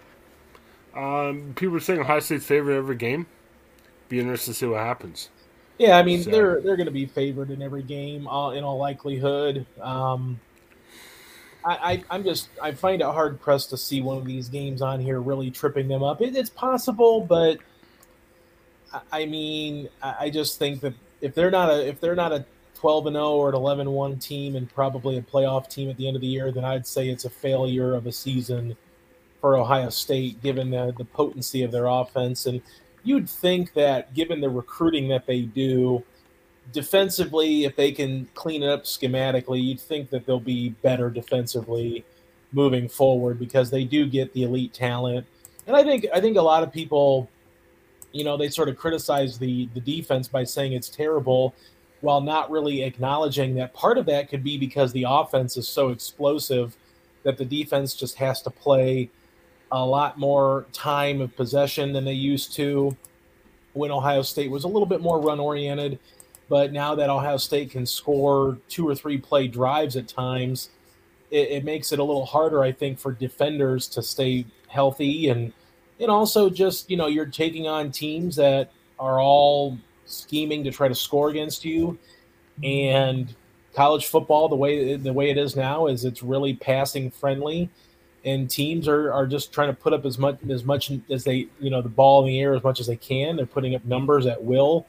Um, 0.93 1.53
people 1.55 1.75
are 1.77 1.79
saying 1.79 2.01
Ohio 2.01 2.19
State's 2.19 2.45
favorite 2.45 2.77
every 2.77 2.95
game. 2.95 3.27
Be 4.09 4.19
interested 4.19 4.51
to 4.51 4.57
see 4.57 4.65
what 4.65 4.79
happens. 4.81 5.29
Yeah, 5.77 5.97
I 5.97 6.03
mean 6.03 6.21
so. 6.23 6.29
they're 6.29 6.61
they're 6.61 6.75
going 6.77 6.85
to 6.87 6.91
be 6.91 7.05
favored 7.05 7.49
in 7.49 7.61
every 7.61 7.83
game, 7.83 8.21
in 8.21 8.27
all 8.27 8.77
likelihood. 8.77 9.65
Um, 9.81 10.39
I, 11.63 12.03
I 12.09 12.15
am 12.15 12.23
just 12.23 12.49
I 12.61 12.71
find 12.73 13.01
it 13.01 13.05
hard 13.05 13.39
pressed 13.39 13.69
to 13.71 13.77
see 13.77 14.01
one 14.01 14.17
of 14.17 14.25
these 14.25 14.49
games 14.49 14.81
on 14.81 14.99
here 14.99 15.21
really 15.21 15.51
tripping 15.51 15.87
them 15.87 16.03
up. 16.03 16.21
It, 16.21 16.35
it's 16.35 16.49
possible, 16.49 17.21
but 17.21 17.59
I, 18.93 19.01
I 19.11 19.25
mean 19.25 19.89
I, 20.01 20.15
I 20.21 20.29
just 20.29 20.59
think 20.59 20.81
that 20.81 20.93
if 21.21 21.33
they're 21.35 21.51
not 21.51 21.69
a 21.69 21.87
if 21.87 21.99
they're 21.99 22.15
not 22.15 22.31
a 22.31 22.45
12 22.75 23.07
and 23.07 23.15
0 23.15 23.29
or 23.31 23.49
an 23.49 23.55
11 23.55 23.91
1 23.91 24.19
team 24.19 24.55
and 24.55 24.73
probably 24.73 25.17
a 25.17 25.21
playoff 25.21 25.69
team 25.69 25.89
at 25.89 25.97
the 25.97 26.07
end 26.07 26.15
of 26.15 26.21
the 26.21 26.27
year, 26.27 26.51
then 26.51 26.65
I'd 26.65 26.87
say 26.87 27.09
it's 27.09 27.25
a 27.25 27.29
failure 27.29 27.93
of 27.93 28.07
a 28.07 28.11
season 28.11 28.75
for 29.39 29.55
Ohio 29.55 29.89
State, 29.89 30.41
given 30.41 30.71
the, 30.71 30.93
the 30.97 31.05
potency 31.05 31.63
of 31.63 31.71
their 31.71 31.87
offense. 31.87 32.45
And 32.45 32.61
you'd 33.03 33.29
think 33.29 33.73
that, 33.73 34.13
given 34.13 34.39
the 34.41 34.49
recruiting 34.49 35.07
that 35.09 35.25
they 35.25 35.41
do, 35.41 36.03
defensively, 36.71 37.65
if 37.65 37.75
they 37.75 37.91
can 37.91 38.27
clean 38.35 38.63
it 38.63 38.69
up 38.69 38.83
schematically, 38.83 39.63
you'd 39.63 39.79
think 39.79 40.09
that 40.11 40.25
they'll 40.25 40.39
be 40.39 40.69
better 40.69 41.09
defensively 41.09 42.05
moving 42.53 42.87
forward 42.87 43.39
because 43.39 43.69
they 43.69 43.83
do 43.83 44.05
get 44.07 44.33
the 44.33 44.43
elite 44.43 44.73
talent. 44.73 45.25
And 45.67 45.75
I 45.75 45.83
think 45.83 46.05
I 46.13 46.21
think 46.21 46.37
a 46.37 46.41
lot 46.41 46.63
of 46.63 46.71
people, 46.71 47.29
you 48.11 48.23
know, 48.23 48.37
they 48.37 48.49
sort 48.49 48.69
of 48.69 48.77
criticize 48.77 49.37
the 49.37 49.69
the 49.73 49.79
defense 49.79 50.27
by 50.27 50.43
saying 50.43 50.73
it's 50.73 50.89
terrible, 50.89 51.53
while 52.01 52.21
not 52.21 52.51
really 52.51 52.83
acknowledging 52.83 53.55
that 53.55 53.73
part 53.73 53.97
of 53.97 54.05
that 54.07 54.29
could 54.29 54.43
be 54.43 54.57
because 54.57 54.91
the 54.91 55.05
offense 55.07 55.57
is 55.57 55.67
so 55.67 55.89
explosive 55.89 56.75
that 57.23 57.37
the 57.37 57.45
defense 57.45 57.93
just 57.93 58.15
has 58.15 58.41
to 58.41 58.49
play 58.49 59.09
a 59.71 59.85
lot 59.85 60.17
more 60.17 60.65
time 60.73 61.21
of 61.21 61.35
possession 61.35 61.93
than 61.93 62.03
they 62.03 62.13
used 62.13 62.53
to 62.53 62.95
when 63.73 63.91
Ohio 63.91 64.21
State 64.21 64.51
was 64.51 64.63
a 64.63 64.67
little 64.67 64.85
bit 64.85 65.01
more 65.01 65.21
run 65.21 65.39
oriented. 65.39 65.99
But 66.49 66.73
now 66.73 66.95
that 66.95 67.09
Ohio 67.09 67.37
State 67.37 67.71
can 67.71 67.85
score 67.85 68.57
two 68.67 68.87
or 68.87 68.95
three 68.95 69.17
play 69.17 69.47
drives 69.47 69.95
at 69.95 70.09
times, 70.09 70.69
it, 71.29 71.49
it 71.49 71.63
makes 71.63 71.93
it 71.93 71.99
a 71.99 72.03
little 72.03 72.25
harder, 72.25 72.61
I 72.61 72.73
think, 72.73 72.99
for 72.99 73.13
defenders 73.13 73.87
to 73.89 74.03
stay 74.03 74.45
healthy 74.67 75.29
and 75.29 75.53
and 76.01 76.11
also 76.11 76.49
just 76.49 76.89
you 76.89 76.97
know 76.97 77.07
you're 77.07 77.25
taking 77.25 77.67
on 77.67 77.91
teams 77.91 78.35
that 78.35 78.71
are 78.99 79.19
all 79.19 79.77
scheming 80.05 80.63
to 80.63 80.71
try 80.71 80.87
to 80.87 80.95
score 80.95 81.29
against 81.29 81.63
you 81.63 81.97
and 82.63 83.33
college 83.73 84.07
football 84.07 84.49
the 84.49 84.55
way 84.55 84.95
the 84.95 85.13
way 85.13 85.29
it 85.29 85.37
is 85.37 85.55
now 85.55 85.87
is 85.87 86.03
it's 86.03 86.21
really 86.21 86.53
passing 86.53 87.09
friendly 87.09 87.69
and 88.23 88.49
teams 88.49 88.87
are, 88.87 89.11
are 89.11 89.25
just 89.25 89.51
trying 89.51 89.69
to 89.69 89.73
put 89.73 89.93
up 89.93 90.05
as 90.05 90.17
much 90.17 90.37
as 90.49 90.63
much 90.63 90.91
as 91.09 91.23
they 91.23 91.47
you 91.59 91.69
know 91.69 91.81
the 91.81 91.89
ball 91.89 92.21
in 92.21 92.27
the 92.27 92.39
air 92.39 92.53
as 92.53 92.63
much 92.63 92.79
as 92.79 92.87
they 92.87 92.95
can. 92.95 93.35
They're 93.35 93.45
putting 93.45 93.75
up 93.75 93.83
numbers 93.85 94.25
at 94.25 94.43
will, 94.43 94.87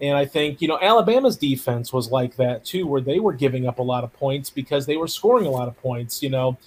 and 0.00 0.16
I 0.16 0.26
think 0.26 0.60
you 0.60 0.68
know 0.68 0.78
Alabama's 0.80 1.36
defense 1.36 1.92
was 1.92 2.10
like 2.10 2.36
that 2.36 2.64
too, 2.64 2.86
where 2.86 3.00
they 3.00 3.18
were 3.18 3.32
giving 3.32 3.66
up 3.66 3.78
a 3.78 3.82
lot 3.82 4.04
of 4.04 4.12
points 4.12 4.50
because 4.50 4.86
they 4.86 4.96
were 4.96 5.08
scoring 5.08 5.46
a 5.46 5.50
lot 5.50 5.68
of 5.68 5.76
points. 5.80 6.22
You 6.22 6.30
know, 6.30 6.58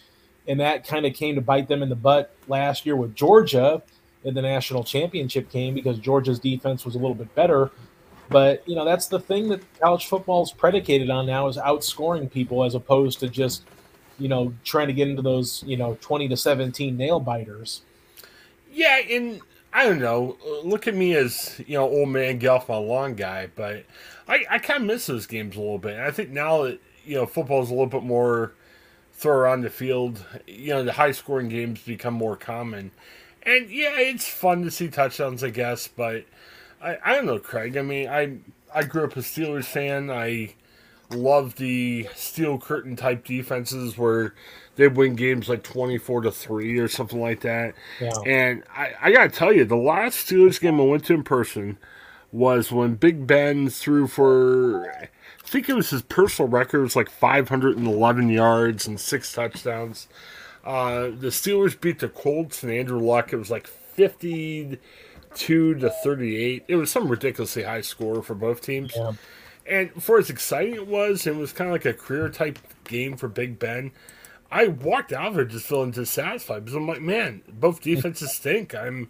and 0.48 0.60
that 0.60 0.88
kind 0.88 1.06
of 1.06 1.14
came 1.14 1.36
to 1.36 1.42
bite 1.42 1.68
them 1.68 1.84
in 1.84 1.90
the 1.90 1.96
butt 1.96 2.34
last 2.48 2.86
year 2.86 2.96
with 2.96 3.16
Georgia 3.16 3.82
in 4.24 4.34
the 4.34 4.42
national 4.42 4.84
championship 4.84 5.50
game 5.50 5.74
because 5.74 5.98
Georgia's 6.00 6.40
defense 6.40 6.86
was 6.86 6.96
a 6.96 6.98
little 6.98 7.16
bit 7.16 7.34
better. 7.36 7.72
But 8.30 8.68
you 8.68 8.76
know 8.76 8.86
that's 8.86 9.08
the 9.08 9.20
thing 9.20 9.50
that 9.50 9.62
college 9.80 10.08
football 10.08 10.44
is 10.44 10.52
predicated 10.52 11.10
on 11.10 11.26
now 11.26 11.48
is 11.48 11.58
outscoring 11.58 12.32
people 12.32 12.64
as 12.64 12.76
opposed 12.76 13.20
to 13.22 13.30
just 13.30 13.64
you 14.20 14.28
know, 14.28 14.54
trying 14.64 14.88
to 14.88 14.94
get 14.94 15.08
into 15.08 15.22
those, 15.22 15.64
you 15.66 15.78
know, 15.78 15.98
20 16.02 16.28
to 16.28 16.38
17 16.38 16.96
nail 16.96 17.20
biters. 17.20 17.82
Yeah, 18.72 19.00
and 19.10 19.42
I 19.74 19.86
don't 19.86 20.00
know. 20.00 20.38
Look 20.64 20.88
at 20.88 20.96
me 20.96 21.16
as, 21.16 21.60
you 21.66 21.78
know, 21.78 21.90
old 21.90 22.10
man 22.10 22.38
Gelf, 22.38 22.70
my 22.70 22.78
long 22.78 23.16
guy, 23.16 23.50
but 23.56 23.86
I, 24.28 24.46
I 24.50 24.60
kind 24.60 24.82
of 24.82 24.88
miss 24.88 25.08
those 25.08 25.26
games 25.26 25.56
a 25.56 25.60
little 25.60 25.80
bit. 25.80 25.94
And 25.94 26.04
I 26.04 26.12
think 26.12 26.30
now 26.30 26.64
that, 26.64 26.80
you 27.06 27.16
know, 27.16 27.26
football 27.26 27.64
is 27.64 27.70
a 27.70 27.74
little 27.74 27.88
bit 27.88 28.04
more 28.04 28.54
throw 29.20 29.36
around 29.36 29.62
the 29.62 29.70
field, 29.70 30.26
you 30.48 30.70
know, 30.70 30.82
the 30.82 30.94
high 30.94 31.12
scoring 31.12 31.50
games 31.50 31.82
become 31.82 32.14
more 32.14 32.38
common. 32.38 32.90
And 33.44 33.70
yeah, 33.70 34.00
it's 34.00 34.30
fun 34.30 34.64
to 34.64 34.72
see 34.72 34.88
touchdowns, 34.88 35.44
I 35.44 35.50
guess, 35.50 35.90
but 35.90 36.24
I, 36.82 36.98
I 37.04 37.16
don't 37.16 37.26
know, 37.26 37.38
Craig. 37.38 37.76
I 37.76 37.82
mean, 37.82 38.08
I 38.08 38.38
I 38.74 38.84
grew 38.84 39.04
up 39.04 39.18
a 39.18 39.20
Steelers 39.20 39.66
fan. 39.66 40.10
I 40.10 40.56
love 41.12 41.56
the 41.56 42.08
steel 42.16 42.60
curtain 42.60 42.96
type 42.96 43.26
defenses 43.26 43.98
where 43.98 44.36
they 44.78 44.88
win 44.88 45.16
games 45.16 45.50
like 45.50 45.64
24 45.64 46.22
to 46.22 46.32
3 46.32 46.78
or 46.78 46.88
something 46.88 47.20
like 47.20 47.42
that. 47.42 47.74
Yeah. 48.00 48.14
And 48.26 48.64
I, 48.74 48.94
I 49.02 49.12
got 49.12 49.24
to 49.24 49.38
tell 49.38 49.52
you, 49.52 49.66
the 49.66 49.76
last 49.76 50.30
Steelers 50.30 50.62
game 50.62 50.80
I 50.80 50.84
went 50.84 51.04
to 51.06 51.14
in 51.16 51.24
person 51.24 51.78
was 52.32 52.72
when 52.72 52.96
Big 52.96 53.26
Ben 53.26 53.70
threw 53.70 54.08
for, 54.08 54.92
I 54.92 55.10
think 55.44 55.70
it 55.70 55.74
was 55.74 55.90
his 55.90 56.02
personal 56.04 56.50
record, 56.50 56.80
it 56.80 56.84
was 56.84 56.96
like 56.96 57.10
511 57.10 58.30
yards 58.30 58.88
and 58.88 59.00
six 59.00 59.32
touchdowns. 59.34 60.08
Uh, 60.64 61.04
the 61.04 61.30
Steelers 61.30 61.80
beat 61.80 62.00
the 62.00 62.10
Colts 62.10 62.64
and 62.64 62.72
Andrew 62.72 63.00
Luck. 63.00 63.34
It 63.34 63.38
was 63.38 63.50
like 63.50 63.66
52 63.68 64.80
to 65.76 65.90
38. 65.90 66.66
It 66.68 66.76
was 66.76 66.92
some 66.92 67.08
ridiculously 67.08 67.64
high 67.64 67.82
score 67.82 68.22
for 68.22 68.36
both 68.36 68.62
teams. 68.62 68.94
Yeah. 68.96 69.14
And 69.66 70.04
for 70.04 70.18
as 70.18 70.30
exciting 70.30 70.76
it 70.76 70.88
was, 70.88 71.28
it 71.28 71.36
was 71.36 71.54
kind 71.54 71.70
of 71.70 71.74
like 71.74 71.86
a 71.86 71.94
career 71.94 72.30
type 72.30 72.60
game 72.84 73.16
for 73.18 73.28
Big 73.28 73.60
Ben. 73.60 73.92
I 74.52 74.68
walked 74.68 75.14
out 75.14 75.28
of 75.28 75.36
there 75.36 75.46
just 75.46 75.68
feeling 75.68 75.92
dissatisfied 75.92 76.66
because 76.66 76.76
I'm 76.76 76.88
like, 76.88 77.02
man, 77.02 77.42
both 77.48 77.82
defenses 77.84 78.32
stink. 78.32 78.74
I'm 78.74 79.10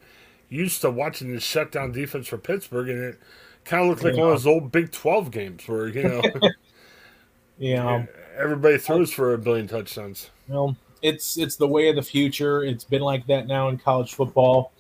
used 0.50 0.82
to 0.82 0.91
watching 0.91 1.34
this 1.34 1.44
shutdown 1.44 1.91
defense 1.91 2.27
for 2.27 2.38
Pittsburgh, 2.38 2.89
and 2.89 3.03
it 3.03 3.20
kind 3.65 3.84
of 3.84 3.89
looked 3.89 4.03
like 4.03 4.15
yeah. 4.15 4.22
one 4.22 4.29
of 4.32 4.36
those 4.36 4.48
old 4.48 4.72
Big 4.72 4.91
12 4.91 5.32
games 5.32 5.68
where, 5.68 5.88
you 5.88 6.03
know, 6.03 6.22
yeah, 7.58 8.06
everybody 8.38 8.77
throws 8.77 9.12
for 9.12 9.34
a 9.34 9.38
billion 9.38 9.68
touchdowns. 9.68 10.29
Well, 10.48 10.75
it's 11.01 11.38
it's 11.38 11.56
the 11.56 11.68
way 11.68 11.89
of 11.89 11.96
the 11.96 12.01
future. 12.01 12.63
It's 12.63 12.84
been 12.84 13.01
like 13.01 13.25
that 13.27 13.48
now 13.48 13.70
in 13.70 13.77
college 13.77 14.13
football. 14.13 14.72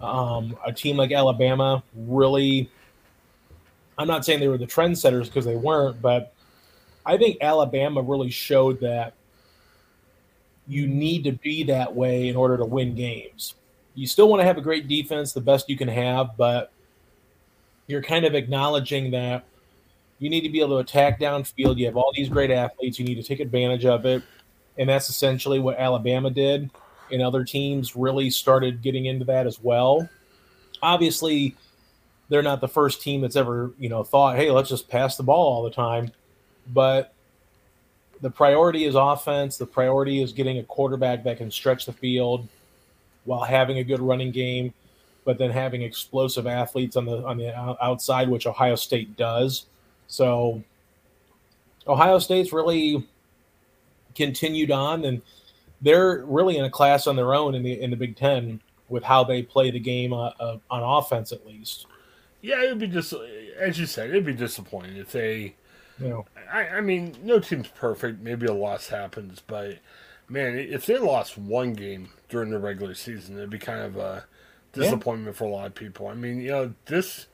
Um, 0.00 0.56
a 0.64 0.72
team 0.72 0.96
like 0.96 1.12
Alabama 1.12 1.82
really 1.94 2.70
I'm 4.00 4.08
not 4.08 4.24
saying 4.24 4.40
they 4.40 4.48
were 4.48 4.56
the 4.56 4.66
trendsetters 4.66 5.26
because 5.26 5.44
they 5.44 5.56
weren't, 5.56 6.00
but 6.00 6.32
I 7.04 7.18
think 7.18 7.36
Alabama 7.42 8.00
really 8.00 8.30
showed 8.30 8.80
that 8.80 9.12
you 10.66 10.86
need 10.86 11.24
to 11.24 11.32
be 11.32 11.64
that 11.64 11.94
way 11.94 12.28
in 12.28 12.34
order 12.34 12.56
to 12.56 12.64
win 12.64 12.94
games. 12.94 13.56
You 13.94 14.06
still 14.06 14.28
want 14.28 14.40
to 14.40 14.44
have 14.44 14.58
a 14.58 14.62
great 14.62 14.88
defense, 14.88 15.32
the 15.32 15.40
best 15.40 15.68
you 15.68 15.76
can 15.76 15.88
have, 15.88 16.36
but 16.36 16.72
you're 17.86 18.02
kind 18.02 18.24
of 18.24 18.34
acknowledging 18.34 19.10
that 19.10 19.44
you 20.20 20.30
need 20.30 20.42
to 20.42 20.48
be 20.48 20.60
able 20.60 20.76
to 20.76 20.76
attack 20.76 21.18
downfield. 21.18 21.78
You 21.78 21.86
have 21.86 21.96
all 21.96 22.12
these 22.14 22.28
great 22.28 22.50
athletes, 22.50 22.98
you 22.98 23.04
need 23.04 23.16
to 23.16 23.22
take 23.22 23.40
advantage 23.40 23.84
of 23.84 24.06
it. 24.06 24.22
And 24.78 24.88
that's 24.88 25.10
essentially 25.10 25.58
what 25.58 25.78
Alabama 25.78 26.30
did. 26.30 26.70
And 27.10 27.20
other 27.20 27.44
teams 27.44 27.96
really 27.96 28.30
started 28.30 28.82
getting 28.82 29.06
into 29.06 29.24
that 29.24 29.46
as 29.46 29.60
well. 29.60 30.08
Obviously, 30.82 31.56
they're 32.28 32.42
not 32.42 32.60
the 32.60 32.68
first 32.68 33.02
team 33.02 33.20
that's 33.20 33.36
ever 33.36 33.72
you 33.78 33.88
know 33.88 34.04
thought, 34.04 34.36
hey, 34.36 34.50
let's 34.50 34.68
just 34.68 34.88
pass 34.88 35.16
the 35.16 35.22
ball 35.22 35.52
all 35.52 35.62
the 35.62 35.70
time. 35.70 36.12
But 36.68 37.12
the 38.20 38.30
priority 38.30 38.84
is 38.84 38.94
offense. 38.94 39.56
The 39.56 39.66
priority 39.66 40.22
is 40.22 40.32
getting 40.32 40.58
a 40.58 40.62
quarterback 40.62 41.24
that 41.24 41.38
can 41.38 41.50
stretch 41.50 41.86
the 41.86 41.92
field 41.92 42.46
while 43.24 43.42
having 43.42 43.78
a 43.78 43.84
good 43.84 44.00
running 44.00 44.30
game, 44.30 44.72
but 45.24 45.38
then 45.38 45.50
having 45.50 45.82
explosive 45.82 46.46
athletes 46.46 46.96
on 46.96 47.04
the 47.04 47.24
on 47.24 47.36
the 47.36 47.54
outside, 47.82 48.28
which 48.28 48.46
Ohio 48.46 48.74
State 48.74 49.16
does. 49.16 49.66
So 50.06 50.62
Ohio 51.86 52.18
State's 52.18 52.52
really 52.52 53.06
continued 54.14 54.70
on, 54.70 55.04
and 55.04 55.22
they're 55.80 56.24
really 56.24 56.56
in 56.56 56.64
a 56.64 56.70
class 56.70 57.06
on 57.06 57.16
their 57.16 57.34
own 57.34 57.54
in 57.54 57.62
the 57.62 57.80
in 57.80 57.90
the 57.90 57.96
Big 57.96 58.16
Ten 58.16 58.60
with 58.88 59.04
how 59.04 59.22
they 59.24 59.42
play 59.42 59.70
the 59.70 59.78
game 59.78 60.12
uh, 60.12 60.32
uh, 60.40 60.58
on 60.70 60.82
offense, 60.82 61.32
at 61.32 61.46
least. 61.46 61.86
Yeah, 62.42 62.62
it 62.64 62.70
would 62.70 62.78
be 62.78 62.86
just 62.86 63.14
as 63.58 63.78
you 63.78 63.86
said, 63.86 64.10
it'd 64.10 64.24
be 64.24 64.34
disappointing 64.34 64.96
if 64.96 65.12
they. 65.12 65.54
You 66.00 66.08
know, 66.08 66.26
I, 66.50 66.66
I 66.66 66.80
mean, 66.80 67.14
no 67.22 67.38
team's 67.38 67.68
perfect. 67.68 68.22
Maybe 68.22 68.46
a 68.46 68.54
loss 68.54 68.88
happens, 68.88 69.42
but 69.46 69.76
man, 70.30 70.56
if 70.56 70.86
they 70.86 70.96
lost 70.98 71.36
one 71.36 71.74
game 71.74 72.10
during 72.28 72.50
the 72.50 72.58
regular 72.58 72.94
season, 72.94 73.36
it'd 73.36 73.50
be 73.50 73.58
kind 73.58 73.80
of 73.80 73.96
a 73.96 74.24
disappointment 74.72 75.34
yeah. 75.34 75.38
for 75.38 75.44
a 75.44 75.50
lot 75.50 75.66
of 75.66 75.74
people. 75.74 76.06
I 76.06 76.14
mean, 76.14 76.40
you 76.40 76.50
know, 76.50 76.74
this 76.86 77.26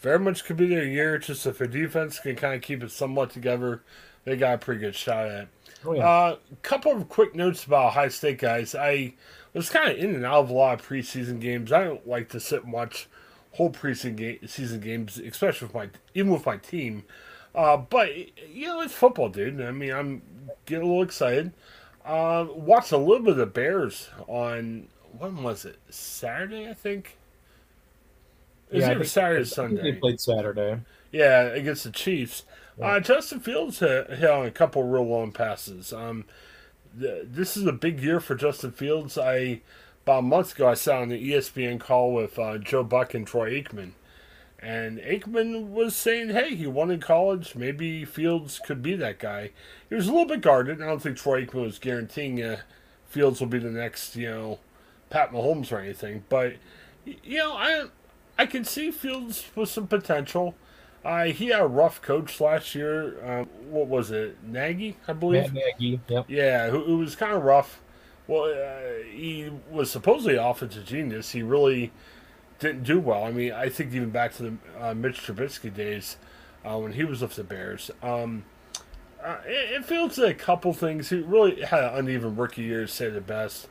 very 0.00 0.18
much 0.18 0.44
could 0.44 0.56
be 0.56 0.66
their 0.66 0.84
year. 0.84 1.18
Just 1.18 1.46
if 1.46 1.58
their 1.58 1.66
defense 1.66 2.18
can 2.18 2.36
kind 2.36 2.54
of 2.54 2.62
keep 2.62 2.82
it 2.82 2.90
somewhat 2.90 3.30
together, 3.30 3.82
they 4.24 4.36
got 4.36 4.54
a 4.54 4.58
pretty 4.58 4.80
good 4.80 4.94
shot 4.94 5.26
at. 5.26 5.48
Oh, 5.84 5.94
yeah. 5.94 6.08
Uh, 6.08 6.36
couple 6.62 6.92
of 6.92 7.08
quick 7.08 7.34
notes 7.34 7.64
about 7.64 7.88
Ohio 7.88 8.08
State 8.08 8.38
guys. 8.38 8.74
I 8.74 9.14
was 9.52 9.70
kind 9.70 9.90
of 9.90 9.98
in 9.98 10.14
and 10.14 10.24
out 10.24 10.44
of 10.44 10.50
a 10.50 10.52
lot 10.52 10.80
of 10.80 10.86
preseason 10.86 11.40
games. 11.40 11.72
I 11.72 11.84
don't 11.84 12.06
like 12.06 12.30
to 12.30 12.40
sit 12.40 12.64
and 12.64 12.72
watch 12.72 13.08
whole 13.52 13.70
preseason 13.70 14.16
game, 14.16 14.38
season 14.46 14.80
games, 14.80 15.18
especially 15.18 15.66
with 15.66 15.74
my 15.74 15.88
even 16.14 16.32
with 16.32 16.44
my 16.44 16.56
team. 16.56 17.04
Uh, 17.54 17.76
but 17.76 18.16
you 18.16 18.66
know, 18.66 18.80
it's 18.80 18.94
football, 18.94 19.28
dude. 19.28 19.60
I 19.60 19.70
mean, 19.70 19.92
I'm 19.92 20.22
getting 20.66 20.84
a 20.84 20.86
little 20.86 21.04
excited. 21.04 21.52
Uh, 22.04 22.46
watched 22.54 22.92
a 22.92 22.98
little 22.98 23.24
bit 23.24 23.32
of 23.32 23.36
the 23.38 23.46
Bears 23.46 24.10
on 24.26 24.88
when 25.18 25.42
was 25.42 25.64
it? 25.64 25.78
Saturday, 25.88 26.68
I 26.68 26.74
think. 26.74 27.16
It 28.70 28.76
was 28.76 28.84
yeah, 28.84 28.90
either 28.92 29.04
Saturday 29.04 29.42
or 29.42 29.44
Sunday. 29.46 29.82
they 29.82 29.92
played 29.92 30.20
Saturday. 30.20 30.80
Yeah, 31.12 31.42
against 31.42 31.84
the 31.84 31.90
Chiefs. 31.90 32.44
Yeah. 32.78 32.86
Uh, 32.86 33.00
Justin 33.00 33.40
Fields 33.40 33.78
hit, 33.78 34.10
hit, 34.10 34.28
on 34.28 34.46
a 34.46 34.50
couple 34.50 34.82
real 34.82 35.06
long 35.06 35.32
passes. 35.32 35.92
Um, 35.92 36.24
the, 36.92 37.26
this 37.28 37.56
is 37.56 37.66
a 37.66 37.72
big 37.72 38.00
year 38.00 38.20
for 38.20 38.34
Justin 38.34 38.72
Fields. 38.72 39.16
I 39.16 39.60
about 40.04 40.18
a 40.18 40.22
month 40.22 40.54
ago 40.54 40.68
I 40.68 40.74
sat 40.74 41.00
on 41.00 41.08
the 41.08 41.30
ESPN 41.32 41.80
call 41.80 42.12
with 42.12 42.38
uh, 42.38 42.58
Joe 42.58 42.84
Buck 42.84 43.14
and 43.14 43.26
Troy 43.26 43.52
Aikman, 43.52 43.92
and 44.64 44.98
Aikman 44.98 45.68
was 45.68 45.94
saying, 45.94 46.30
"Hey, 46.30 46.54
he 46.54 46.66
won 46.66 46.90
in 46.90 47.00
college. 47.00 47.54
Maybe 47.54 48.04
Fields 48.04 48.58
could 48.58 48.82
be 48.82 48.96
that 48.96 49.18
guy." 49.18 49.50
He 49.88 49.94
was 49.94 50.08
a 50.08 50.10
little 50.10 50.26
bit 50.26 50.40
guarded. 50.40 50.80
I 50.80 50.86
don't 50.86 51.02
think 51.02 51.18
Troy 51.18 51.44
Aikman 51.44 51.66
was 51.66 51.78
guaranteeing 51.78 52.42
uh, 52.42 52.60
Fields 53.06 53.40
will 53.40 53.46
be 53.46 53.58
the 53.58 53.70
next, 53.70 54.16
you 54.16 54.28
know, 54.28 54.58
Pat 55.10 55.32
Mahomes 55.32 55.70
or 55.70 55.78
anything. 55.78 56.24
But 56.30 56.54
you 57.04 57.38
know, 57.38 57.52
I 57.52 57.86
I 58.38 58.46
can 58.46 58.64
see 58.64 58.90
Fields 58.90 59.44
with 59.54 59.68
some 59.68 59.86
potential. 59.86 60.54
Uh, 61.04 61.24
he 61.24 61.48
had 61.48 61.60
a 61.60 61.66
rough 61.66 62.00
coach 62.00 62.40
last 62.40 62.74
year. 62.74 63.22
Uh, 63.22 63.44
what 63.68 63.86
was 63.86 64.10
it, 64.10 64.42
Nagy? 64.42 64.96
I 65.06 65.12
believe. 65.12 65.52
Matt 65.52 65.78
Nagy. 65.78 66.00
Yep. 66.08 66.24
Yeah, 66.28 66.70
who, 66.70 66.82
who 66.84 66.98
was 66.98 67.14
kind 67.14 67.34
of 67.34 67.42
rough. 67.42 67.80
Well, 68.26 68.44
uh, 68.44 69.04
he 69.12 69.50
was 69.70 69.90
supposedly 69.90 70.36
offensive 70.36 70.86
genius. 70.86 71.32
He 71.32 71.42
really 71.42 71.92
didn't 72.64 72.84
do 72.84 72.98
well. 72.98 73.24
I 73.24 73.30
mean, 73.30 73.52
I 73.52 73.68
think 73.68 73.92
even 73.92 74.10
back 74.10 74.34
to 74.36 74.42
the 74.42 74.56
uh, 74.80 74.94
Mitch 74.94 75.20
Trubisky 75.20 75.72
days 75.72 76.16
uh, 76.64 76.78
when 76.78 76.94
he 76.94 77.04
was 77.04 77.20
with 77.20 77.36
the 77.36 77.44
Bears. 77.44 77.90
Um, 78.02 78.44
uh, 79.22 79.36
it, 79.46 79.72
it, 79.72 79.84
feels 79.84 80.18
like 80.18 80.36
a 80.36 80.38
couple 80.38 80.72
things. 80.72 81.10
He 81.10 81.16
really 81.16 81.62
had 81.62 81.84
an 81.84 81.94
uneven 81.94 82.36
rookie 82.36 82.62
year, 82.62 82.82
to 82.82 82.88
say 82.88 83.10
the 83.10 83.20
best. 83.20 83.68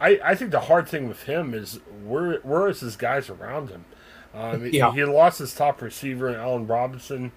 I, 0.00 0.20
I 0.22 0.34
think 0.34 0.50
the 0.50 0.60
hard 0.60 0.88
thing 0.88 1.08
with 1.08 1.24
him 1.24 1.54
is 1.54 1.80
where 2.04 2.38
where 2.40 2.68
is 2.68 2.80
his 2.80 2.96
guys 2.96 3.30
around 3.30 3.70
him? 3.70 3.84
Um, 4.34 4.66
yeah. 4.66 4.90
he, 4.90 4.98
he, 4.98 5.04
lost 5.04 5.38
his 5.38 5.54
top 5.54 5.80
receiver, 5.80 6.26
and 6.26 6.36
Allen 6.36 6.66
Robinson 6.66 7.30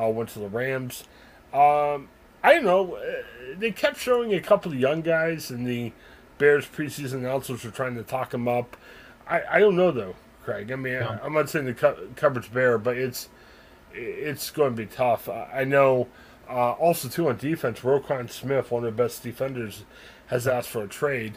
uh, 0.00 0.08
went 0.08 0.28
to 0.30 0.38
the 0.38 0.48
Rams. 0.48 1.04
Um, 1.52 2.08
I 2.42 2.54
don't 2.54 2.64
know. 2.64 2.96
Uh, 2.96 3.22
they 3.56 3.70
kept 3.70 3.98
showing 3.98 4.34
a 4.34 4.40
couple 4.40 4.70
of 4.70 4.78
young 4.78 5.00
guys, 5.00 5.50
and 5.50 5.66
the 5.66 5.92
Bears 6.36 6.66
preseason 6.66 7.14
announcers 7.14 7.64
were 7.64 7.70
trying 7.70 7.94
to 7.94 8.02
talk 8.02 8.34
him 8.34 8.48
up. 8.48 8.76
I, 9.26 9.42
I 9.52 9.58
don't 9.58 9.76
know 9.76 9.90
though. 9.90 10.14
Craig. 10.44 10.70
I 10.70 10.76
mean, 10.76 10.94
yeah. 10.94 11.18
I'm 11.22 11.32
not 11.32 11.48
saying 11.48 11.66
the 11.66 11.74
co- 11.74 12.08
coverage 12.16 12.52
bear, 12.52 12.78
but 12.78 12.96
it's 12.96 13.28
it's 13.94 14.50
going 14.50 14.72
to 14.72 14.76
be 14.76 14.86
tough. 14.86 15.28
I 15.28 15.64
know. 15.64 16.08
Uh, 16.48 16.72
also, 16.72 17.08
too 17.08 17.28
on 17.28 17.36
defense, 17.36 17.80
Roquan 17.80 18.28
Smith, 18.30 18.70
one 18.70 18.84
of 18.84 18.94
the 18.94 19.02
best 19.02 19.22
defenders, 19.22 19.84
has 20.26 20.46
asked 20.46 20.68
for 20.68 20.82
a 20.82 20.88
trade. 20.88 21.34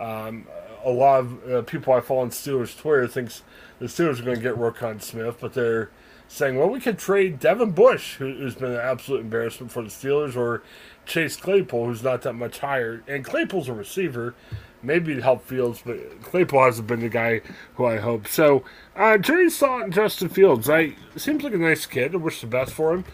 Um, 0.00 0.46
a 0.84 0.90
lot 0.90 1.20
of 1.20 1.50
uh, 1.50 1.62
people 1.62 1.92
I 1.92 2.00
follow 2.00 2.20
on 2.20 2.30
Steelers 2.30 2.78
Twitter 2.78 3.06
thinks 3.08 3.42
the 3.78 3.86
Steelers 3.86 4.20
are 4.20 4.22
going 4.22 4.36
to 4.36 4.42
get 4.42 4.56
Roquan 4.56 5.02
Smith, 5.02 5.38
but 5.40 5.52
they're 5.52 5.90
saying, 6.28 6.56
well, 6.56 6.68
we 6.68 6.80
could 6.80 6.98
trade 6.98 7.38
Devin 7.38 7.72
Bush, 7.72 8.16
who, 8.16 8.42
has 8.44 8.54
been 8.54 8.72
an 8.72 8.80
absolute 8.80 9.20
embarrassment 9.20 9.72
for 9.72 9.82
the 9.82 9.88
Steelers, 9.88 10.36
or 10.36 10.62
Chase 11.04 11.36
Claypool, 11.36 11.86
who's 11.86 12.02
not 12.02 12.22
that 12.22 12.34
much 12.34 12.58
higher. 12.58 13.02
And 13.06 13.24
Claypool's 13.24 13.68
a 13.68 13.72
receiver 13.72 14.34
maybe 14.82 15.14
to 15.14 15.22
help 15.22 15.46
Fields, 15.46 15.82
but 15.84 16.22
Claypool 16.22 16.62
hasn't 16.64 16.86
been 16.86 17.00
the 17.00 17.08
guy 17.08 17.40
who 17.74 17.86
I 17.86 17.98
hope. 17.98 18.28
So, 18.28 18.64
uh, 18.94 19.18
Jerry 19.18 19.50
saw 19.50 19.82
in 19.82 19.90
Justin 19.90 20.28
Fields. 20.28 20.68
I 20.68 20.94
seems 21.16 21.42
like 21.42 21.54
a 21.54 21.58
nice 21.58 21.86
kid. 21.86 22.14
I 22.14 22.18
wish 22.18 22.40
the 22.40 22.46
best 22.46 22.72
for 22.72 22.94
him. 22.94 23.04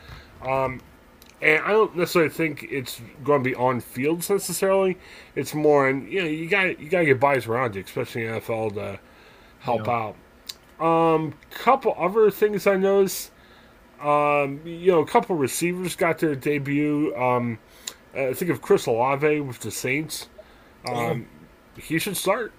Um, 0.47 0.81
and 1.40 1.62
I 1.64 1.73
don't 1.73 1.97
necessarily 1.97 2.31
think 2.31 2.69
it's 2.71 3.00
going 3.25 3.42
to 3.42 3.50
be 3.50 3.54
on 3.57 3.81
fields 3.81 4.31
necessarily. 4.31 4.97
It's 5.35 5.54
more, 5.54 5.88
and 5.88 6.11
you 6.11 6.21
know, 6.21 6.28
you 6.28 6.49
got 6.49 6.78
you 6.78 6.88
got 6.88 7.00
to 7.00 7.07
get 7.07 7.21
buys 7.21 7.47
around 7.47 7.75
you, 7.75 7.83
especially 7.83 8.26
in 8.26 8.35
NFL 8.35 8.75
to 8.75 9.00
help 9.59 9.87
yeah. 9.87 10.12
out. 10.81 10.85
Um, 10.85 11.35
couple 11.50 11.95
other 11.99 12.31
things 12.31 12.66
I 12.66 12.77
noticed. 12.77 13.33
Um, 14.01 14.61
you 14.64 14.92
know, 14.92 15.01
a 15.01 15.07
couple 15.07 15.37
receivers 15.37 15.96
got 15.96 16.18
their 16.18 16.35
debut. 16.35 17.14
Um, 17.16 17.59
I 18.14 18.33
think 18.35 18.51
of 18.51 18.62
Chris 18.62 18.87
Olave 18.87 19.40
with 19.40 19.61
the 19.61 19.70
Saints. 19.70 20.29
Um, 20.88 21.27
he 21.76 21.98
should 21.98 22.16
start. 22.16 22.52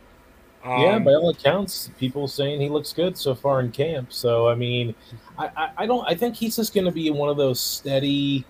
Um, 0.63 0.81
yeah, 0.81 0.99
by 0.99 1.11
all 1.11 1.29
accounts, 1.29 1.91
people 1.97 2.27
saying 2.27 2.61
he 2.61 2.69
looks 2.69 2.93
good 2.93 3.17
so 3.17 3.35
far 3.35 3.59
in 3.59 3.71
camp. 3.71 4.13
So 4.13 4.47
I 4.47 4.55
mean, 4.55 4.95
I, 5.37 5.47
I, 5.47 5.71
I 5.79 5.85
don't. 5.85 6.05
I 6.07 6.15
think 6.15 6.35
he's 6.35 6.55
just 6.55 6.73
going 6.73 6.85
to 6.85 6.91
be 6.91 7.09
one 7.09 7.27
of 7.27 7.35
those 7.35 7.59
steady, 7.59 8.45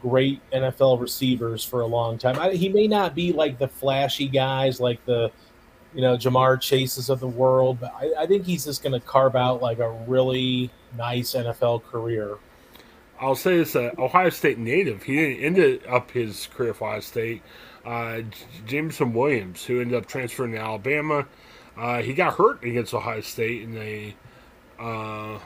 great 0.00 0.40
NFL 0.52 1.00
receivers 1.00 1.64
for 1.64 1.80
a 1.80 1.86
long 1.86 2.16
time. 2.16 2.38
I, 2.38 2.52
he 2.52 2.68
may 2.68 2.86
not 2.86 3.14
be 3.14 3.32
like 3.32 3.58
the 3.58 3.66
flashy 3.66 4.28
guys, 4.28 4.78
like 4.78 5.04
the, 5.04 5.32
you 5.94 6.00
know, 6.00 6.16
Ja'Marr 6.16 6.60
Chases 6.60 7.10
of 7.10 7.18
the 7.18 7.26
world, 7.26 7.80
but 7.80 7.92
I, 7.92 8.22
I 8.22 8.26
think 8.26 8.46
he's 8.46 8.64
just 8.64 8.84
going 8.84 8.92
to 8.92 9.04
carve 9.04 9.34
out 9.34 9.60
like 9.60 9.80
a 9.80 9.90
really 10.06 10.70
nice 10.96 11.32
NFL 11.34 11.82
career. 11.84 12.36
I'll 13.20 13.34
say 13.34 13.56
this: 13.56 13.74
uh, 13.74 13.90
Ohio 13.98 14.30
State 14.30 14.58
native. 14.58 15.02
He 15.02 15.16
didn't 15.16 15.58
end 15.58 15.80
up 15.88 16.12
his 16.12 16.46
career 16.54 16.70
at 16.70 16.80
Ohio 16.80 17.00
State 17.00 17.42
uh, 17.88 18.22
Jameson 18.66 19.14
Williams, 19.14 19.64
who 19.64 19.80
ended 19.80 19.96
up 19.96 20.06
transferring 20.06 20.52
to 20.52 20.58
Alabama. 20.58 21.26
Uh, 21.76 22.02
he 22.02 22.12
got 22.12 22.34
hurt 22.34 22.62
against 22.62 22.92
Ohio 22.92 23.22
State 23.22 23.62
in 23.62 23.76
a 23.78 24.14
uh, 24.78 25.38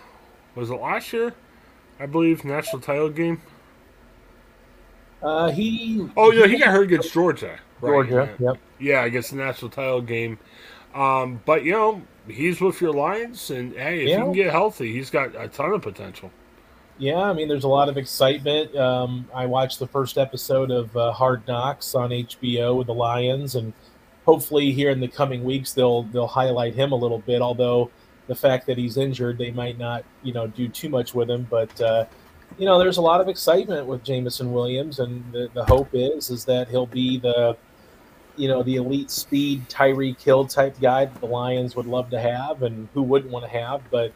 was 0.54 0.70
it 0.70 0.74
last 0.74 1.12
year? 1.12 1.34
I 2.00 2.06
believe 2.06 2.44
national 2.44 2.82
title 2.82 3.10
game. 3.10 3.40
Uh, 5.22 5.52
he. 5.52 6.08
Oh 6.16 6.32
yeah, 6.32 6.46
he 6.46 6.58
got 6.58 6.68
hurt 6.68 6.84
against 6.84 7.12
Georgia. 7.14 7.60
Right? 7.80 8.08
Georgia. 8.08 8.34
Yep. 8.38 8.58
Yeah, 8.80 9.04
against 9.04 9.30
the 9.30 9.36
national 9.36 9.70
title 9.70 10.02
game. 10.02 10.38
Um, 10.94 11.40
but 11.46 11.64
you 11.64 11.72
know, 11.72 12.02
he's 12.26 12.60
with 12.60 12.80
your 12.80 12.92
Lions, 12.92 13.50
and 13.50 13.72
hey, 13.74 14.02
if 14.02 14.08
yeah. 14.08 14.16
he 14.16 14.22
can 14.22 14.32
get 14.32 14.50
healthy, 14.50 14.92
he's 14.92 15.10
got 15.10 15.34
a 15.36 15.46
ton 15.46 15.72
of 15.72 15.82
potential. 15.82 16.32
Yeah, 16.98 17.20
I 17.22 17.32
mean, 17.32 17.48
there's 17.48 17.64
a 17.64 17.68
lot 17.68 17.88
of 17.88 17.96
excitement. 17.96 18.76
Um, 18.76 19.28
I 19.34 19.46
watched 19.46 19.78
the 19.78 19.86
first 19.86 20.18
episode 20.18 20.70
of 20.70 20.96
uh, 20.96 21.12
Hard 21.12 21.46
Knocks 21.48 21.94
on 21.94 22.10
HBO 22.10 22.76
with 22.76 22.86
the 22.86 22.94
Lions, 22.94 23.54
and 23.56 23.72
hopefully, 24.24 24.72
here 24.72 24.90
in 24.90 25.00
the 25.00 25.08
coming 25.08 25.42
weeks, 25.42 25.72
they'll 25.72 26.04
they'll 26.04 26.26
highlight 26.26 26.74
him 26.74 26.92
a 26.92 26.96
little 26.96 27.18
bit. 27.18 27.40
Although 27.40 27.90
the 28.28 28.34
fact 28.34 28.66
that 28.66 28.78
he's 28.78 28.96
injured, 28.96 29.38
they 29.38 29.50
might 29.50 29.78
not, 29.78 30.04
you 30.22 30.32
know, 30.32 30.46
do 30.46 30.68
too 30.68 30.88
much 30.88 31.14
with 31.14 31.30
him. 31.30 31.46
But 31.50 31.80
uh, 31.80 32.04
you 32.58 32.66
know, 32.66 32.78
there's 32.78 32.98
a 32.98 33.02
lot 33.02 33.20
of 33.20 33.28
excitement 33.28 33.86
with 33.86 34.04
Jameson 34.04 34.52
Williams, 34.52 34.98
and 34.98 35.24
the, 35.32 35.50
the 35.54 35.64
hope 35.64 35.90
is 35.92 36.30
is 36.30 36.44
that 36.44 36.68
he'll 36.68 36.86
be 36.86 37.18
the 37.18 37.56
you 38.36 38.48
know 38.48 38.62
the 38.62 38.76
elite 38.76 39.10
speed 39.10 39.68
Tyreek 39.68 40.20
Hill 40.20 40.46
type 40.46 40.78
guy 40.80 41.06
that 41.06 41.20
the 41.20 41.26
Lions 41.26 41.74
would 41.74 41.86
love 41.86 42.10
to 42.10 42.20
have, 42.20 42.62
and 42.62 42.88
who 42.94 43.02
wouldn't 43.02 43.32
want 43.32 43.44
to 43.44 43.50
have, 43.50 43.82
but 43.90 44.12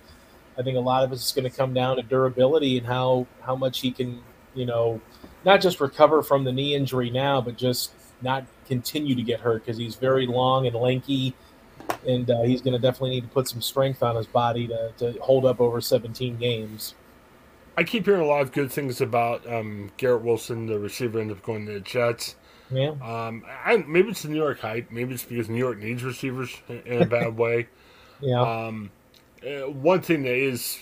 I 0.58 0.62
think 0.62 0.76
a 0.76 0.80
lot 0.80 1.04
of 1.04 1.12
it's 1.12 1.32
going 1.32 1.48
to 1.48 1.54
come 1.54 1.74
down 1.74 1.96
to 1.96 2.02
durability 2.02 2.78
and 2.78 2.86
how 2.86 3.26
how 3.42 3.56
much 3.56 3.80
he 3.80 3.90
can, 3.90 4.20
you 4.54 4.66
know, 4.66 5.00
not 5.44 5.60
just 5.60 5.80
recover 5.80 6.22
from 6.22 6.44
the 6.44 6.52
knee 6.52 6.74
injury 6.74 7.10
now, 7.10 7.40
but 7.40 7.56
just 7.56 7.92
not 8.22 8.44
continue 8.66 9.14
to 9.14 9.22
get 9.22 9.40
hurt 9.40 9.64
because 9.64 9.76
he's 9.78 9.94
very 9.96 10.26
long 10.26 10.66
and 10.66 10.74
lanky, 10.74 11.34
and 12.06 12.30
uh, 12.30 12.42
he's 12.42 12.62
going 12.62 12.72
to 12.72 12.78
definitely 12.78 13.10
need 13.10 13.22
to 13.22 13.28
put 13.28 13.48
some 13.48 13.60
strength 13.60 14.02
on 14.02 14.16
his 14.16 14.26
body 14.26 14.66
to, 14.68 14.92
to 14.98 15.12
hold 15.20 15.44
up 15.44 15.60
over 15.60 15.80
17 15.80 16.36
games. 16.38 16.94
I 17.76 17.84
keep 17.84 18.06
hearing 18.06 18.22
a 18.22 18.26
lot 18.26 18.40
of 18.40 18.52
good 18.52 18.72
things 18.72 19.00
about 19.00 19.46
um, 19.46 19.90
Garrett 19.98 20.22
Wilson, 20.22 20.66
the 20.66 20.78
receiver, 20.78 21.20
ended 21.20 21.36
up 21.36 21.42
going 21.42 21.66
to 21.66 21.72
the 21.72 21.80
Jets. 21.80 22.36
Yeah. 22.70 22.92
Um, 23.02 23.44
I, 23.64 23.84
maybe 23.86 24.08
it's 24.08 24.22
the 24.22 24.30
New 24.30 24.36
York 24.36 24.60
hype. 24.60 24.90
Maybe 24.90 25.14
it's 25.14 25.24
because 25.24 25.48
New 25.48 25.58
York 25.58 25.78
needs 25.78 26.02
receivers 26.02 26.56
in 26.68 27.02
a 27.02 27.06
bad 27.06 27.36
way. 27.38 27.68
yeah. 28.20 28.40
Um, 28.40 28.90
uh, 29.44 29.70
one 29.70 30.00
thing 30.02 30.22
that 30.22 30.34
is 30.34 30.78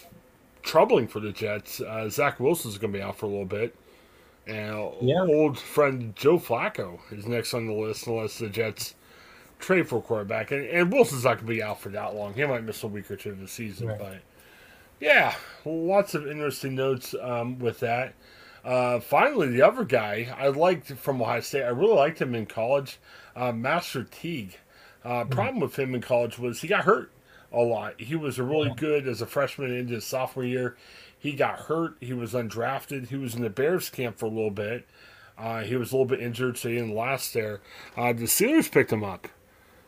troubling 0.62 1.06
for 1.06 1.20
the 1.20 1.32
Jets, 1.32 1.80
uh, 1.80 2.08
Zach 2.08 2.40
Wilson 2.40 2.70
is 2.70 2.78
going 2.78 2.92
to 2.92 2.98
be 2.98 3.02
out 3.02 3.16
for 3.16 3.26
a 3.26 3.28
little 3.28 3.44
bit. 3.44 3.74
And 4.46 4.92
yeah. 5.00 5.22
old 5.22 5.58
friend 5.58 6.14
Joe 6.16 6.38
Flacco 6.38 6.98
is 7.10 7.26
next 7.26 7.54
on 7.54 7.66
the 7.66 7.72
list 7.72 8.06
unless 8.06 8.38
the 8.38 8.48
Jets 8.48 8.94
trade 9.58 9.88
for 9.88 9.98
a 9.98 10.02
quarterback. 10.02 10.50
And, 10.50 10.66
and 10.66 10.92
Wilson's 10.92 11.24
not 11.24 11.36
going 11.36 11.46
to 11.46 11.52
be 11.54 11.62
out 11.62 11.80
for 11.80 11.88
that 11.90 12.14
long. 12.14 12.34
He 12.34 12.44
might 12.44 12.64
miss 12.64 12.82
a 12.82 12.86
week 12.86 13.10
or 13.10 13.16
two 13.16 13.30
of 13.30 13.40
the 13.40 13.48
season. 13.48 13.88
Right. 13.88 13.98
But 13.98 14.18
yeah, 15.00 15.34
lots 15.64 16.14
of 16.14 16.26
interesting 16.26 16.74
notes 16.74 17.14
um, 17.20 17.58
with 17.58 17.80
that. 17.80 18.14
Uh, 18.64 19.00
finally, 19.00 19.48
the 19.48 19.62
other 19.62 19.84
guy 19.84 20.34
I 20.38 20.48
liked 20.48 20.88
from 20.92 21.20
Ohio 21.20 21.40
State, 21.40 21.64
I 21.64 21.68
really 21.68 21.94
liked 21.94 22.20
him 22.20 22.34
in 22.34 22.46
college, 22.46 22.98
uh, 23.36 23.52
Master 23.52 24.04
Teague. 24.04 24.58
Uh, 25.04 25.08
mm-hmm. 25.08 25.30
Problem 25.30 25.60
with 25.60 25.78
him 25.78 25.94
in 25.94 26.00
college 26.00 26.38
was 26.38 26.62
he 26.62 26.68
got 26.68 26.84
hurt 26.84 27.10
a 27.54 27.62
lot. 27.62 28.00
He 28.00 28.16
was 28.16 28.38
really 28.38 28.72
good 28.76 29.06
as 29.06 29.22
a 29.22 29.26
freshman 29.26 29.74
into 29.74 29.94
his 29.94 30.04
sophomore 30.04 30.44
year. 30.44 30.76
He 31.18 31.32
got 31.32 31.60
hurt. 31.60 31.96
He 32.00 32.12
was 32.12 32.32
undrafted. 32.32 33.08
He 33.08 33.16
was 33.16 33.34
in 33.34 33.42
the 33.42 33.50
Bears 33.50 33.88
camp 33.88 34.18
for 34.18 34.26
a 34.26 34.30
little 34.30 34.50
bit. 34.50 34.86
Uh, 35.38 35.62
he 35.62 35.76
was 35.76 35.90
a 35.90 35.96
little 35.96 36.06
bit 36.06 36.20
injured, 36.20 36.58
so 36.58 36.68
he 36.68 36.74
didn't 36.76 36.94
last 36.94 37.32
there. 37.34 37.60
Uh, 37.96 38.12
the 38.12 38.24
Steelers 38.24 38.70
picked 38.70 38.92
him 38.92 39.02
up, 39.02 39.26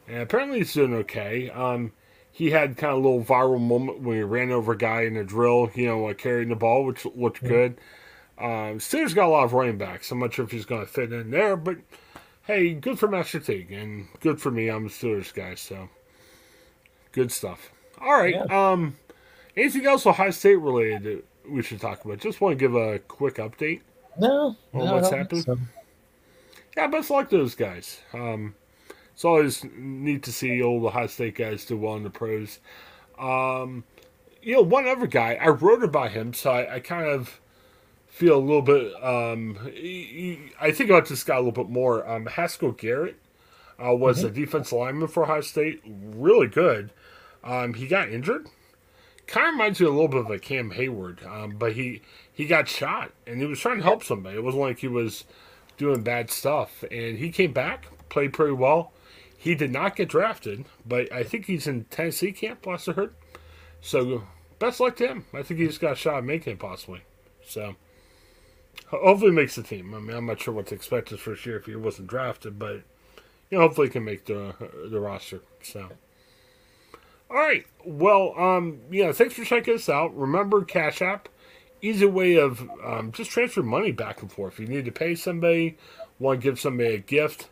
and 0.08 0.18
apparently 0.18 0.58
he's 0.58 0.72
doing 0.72 0.94
okay. 0.94 1.50
Um, 1.50 1.92
he 2.32 2.50
had 2.50 2.76
kind 2.76 2.92
of 2.92 2.98
a 2.98 3.08
little 3.08 3.24
viral 3.24 3.60
moment 3.60 4.00
when 4.00 4.16
he 4.16 4.22
ran 4.22 4.50
over 4.50 4.72
a 4.72 4.78
guy 4.78 5.02
in 5.02 5.16
a 5.16 5.24
drill, 5.24 5.70
you 5.74 5.86
know, 5.86 6.08
uh, 6.08 6.14
carrying 6.14 6.48
the 6.48 6.56
ball, 6.56 6.84
which 6.84 7.06
looked 7.14 7.42
good. 7.44 7.78
Um, 8.38 8.78
Steelers 8.78 9.14
got 9.14 9.26
a 9.26 9.28
lot 9.28 9.44
of 9.44 9.54
running 9.54 9.78
backs. 9.78 10.10
I'm 10.10 10.18
not 10.18 10.34
sure 10.34 10.44
if 10.44 10.50
he's 10.50 10.66
going 10.66 10.82
to 10.82 10.86
fit 10.86 11.12
in 11.12 11.30
there, 11.30 11.56
but 11.56 11.78
hey, 12.42 12.74
good 12.74 12.98
for 12.98 13.08
Master 13.08 13.40
Teague 13.40 13.72
and 13.72 14.08
good 14.20 14.40
for 14.40 14.50
me. 14.50 14.68
I'm 14.68 14.86
a 14.86 14.88
Steelers 14.88 15.32
guy, 15.32 15.54
so 15.54 15.88
good 17.16 17.32
stuff. 17.32 17.72
All 18.00 18.12
right. 18.12 18.34
Yeah. 18.34 18.70
Um, 18.70 18.96
anything 19.56 19.86
else 19.86 20.06
Ohio 20.06 20.30
State 20.30 20.56
related 20.56 21.02
that 21.02 21.50
we 21.50 21.62
should 21.62 21.80
talk 21.80 22.04
about? 22.04 22.18
Just 22.18 22.40
want 22.40 22.56
to 22.56 22.62
give 22.62 22.76
a 22.76 23.00
quick 23.00 23.36
update. 23.36 23.80
No, 24.18 24.54
on 24.72 24.84
no, 24.84 24.94
what's 24.94 25.10
happening. 25.10 25.42
So. 25.42 25.58
Yeah, 26.76 26.86
best 26.88 27.10
luck 27.10 27.30
to 27.30 27.38
those 27.38 27.54
guys. 27.54 28.00
Um, 28.12 28.54
it's 29.14 29.24
always 29.24 29.64
neat 29.74 30.22
to 30.24 30.32
see 30.32 30.62
old 30.62 30.84
Ohio 30.84 31.06
State 31.06 31.36
guys 31.36 31.64
do 31.64 31.78
well 31.78 31.96
in 31.96 32.04
the 32.04 32.10
pros. 32.10 32.60
Um, 33.18 33.84
you 34.42 34.54
know, 34.54 34.62
one 34.62 34.86
other 34.86 35.06
guy, 35.06 35.38
I 35.40 35.48
wrote 35.48 35.82
about 35.82 36.12
him, 36.12 36.34
so 36.34 36.50
I, 36.50 36.74
I 36.76 36.80
kind 36.80 37.08
of 37.08 37.40
feel 38.08 38.36
a 38.36 38.44
little 38.44 38.62
bit. 38.62 38.92
Um, 39.02 39.58
he, 39.72 40.52
I 40.60 40.70
think 40.70 40.90
about 40.90 41.08
this 41.08 41.24
guy 41.24 41.36
a 41.36 41.38
little 41.38 41.64
bit 41.64 41.70
more. 41.70 42.06
Um, 42.06 42.26
Haskell 42.26 42.72
Garrett 42.72 43.16
uh, 43.84 43.94
was 43.94 44.18
mm-hmm. 44.18 44.28
a 44.28 44.30
defense 44.30 44.72
lineman 44.72 45.08
for 45.08 45.24
Ohio 45.24 45.40
State, 45.40 45.82
really 45.84 46.46
good. 46.46 46.92
Um, 47.44 47.74
he 47.74 47.86
got 47.86 48.08
injured. 48.08 48.48
Kind 49.26 49.48
of 49.48 49.52
reminds 49.54 49.80
me 49.80 49.86
a 49.86 49.90
little 49.90 50.08
bit 50.08 50.20
of 50.20 50.30
a 50.30 50.38
Cam 50.38 50.72
Heyward, 50.72 51.26
um, 51.26 51.56
but 51.56 51.72
he 51.72 52.02
he 52.32 52.46
got 52.46 52.68
shot 52.68 53.12
and 53.26 53.40
he 53.40 53.46
was 53.46 53.58
trying 53.58 53.78
to 53.78 53.82
help 53.82 54.04
somebody. 54.04 54.36
It 54.36 54.44
wasn't 54.44 54.62
like 54.62 54.78
he 54.78 54.88
was 54.88 55.24
doing 55.76 56.02
bad 56.02 56.30
stuff, 56.30 56.84
and 56.90 57.18
he 57.18 57.30
came 57.30 57.52
back, 57.52 57.86
played 58.08 58.32
pretty 58.32 58.52
well. 58.52 58.92
He 59.36 59.54
did 59.54 59.72
not 59.72 59.96
get 59.96 60.08
drafted, 60.08 60.64
but 60.86 61.12
I 61.12 61.22
think 61.22 61.46
he's 61.46 61.66
in 61.66 61.84
Tennessee 61.84 62.32
camp, 62.32 62.62
bless 62.62 62.86
hurt. 62.86 63.14
So 63.80 64.24
best 64.58 64.80
luck 64.80 64.96
to 64.96 65.08
him. 65.08 65.24
I 65.34 65.42
think 65.42 65.60
he 65.60 65.66
just 65.66 65.80
got 65.80 65.92
a 65.92 65.96
shot 65.96 66.18
at 66.18 66.24
making 66.24 66.54
it 66.54 66.58
possibly. 66.58 67.02
So 67.46 67.76
hopefully 68.88 69.30
makes 69.30 69.56
the 69.56 69.62
team. 69.62 69.94
I 69.94 69.98
mean, 69.98 70.16
I'm 70.16 70.26
not 70.26 70.40
sure 70.40 70.54
what 70.54 70.66
to 70.68 70.74
expect 70.74 71.10
his 71.10 71.20
first 71.20 71.44
year 71.46 71.56
if 71.56 71.66
he 71.66 71.76
wasn't 71.76 72.08
drafted, 72.08 72.58
but 72.58 72.82
you 73.50 73.58
know, 73.58 73.62
hopefully 73.62 73.88
can 73.88 74.04
make 74.04 74.24
the 74.26 74.54
the 74.90 75.00
roster. 75.00 75.40
So. 75.62 75.88
All 77.28 77.36
right. 77.36 77.66
Well, 77.84 78.34
um, 78.38 78.80
yeah, 78.90 79.10
thanks 79.10 79.34
for 79.34 79.44
checking 79.44 79.74
us 79.74 79.88
out. 79.88 80.16
Remember 80.16 80.64
Cash 80.64 81.02
App, 81.02 81.28
easy 81.82 82.06
way 82.06 82.36
of 82.36 82.68
um, 82.84 83.10
just 83.10 83.32
transfer 83.32 83.64
money 83.64 83.90
back 83.90 84.22
and 84.22 84.30
forth. 84.30 84.54
If 84.54 84.60
you 84.60 84.68
need 84.68 84.84
to 84.84 84.92
pay 84.92 85.16
somebody, 85.16 85.76
want 86.20 86.40
to 86.40 86.44
give 86.44 86.60
somebody 86.60 86.94
a 86.94 86.98
gift, 86.98 87.48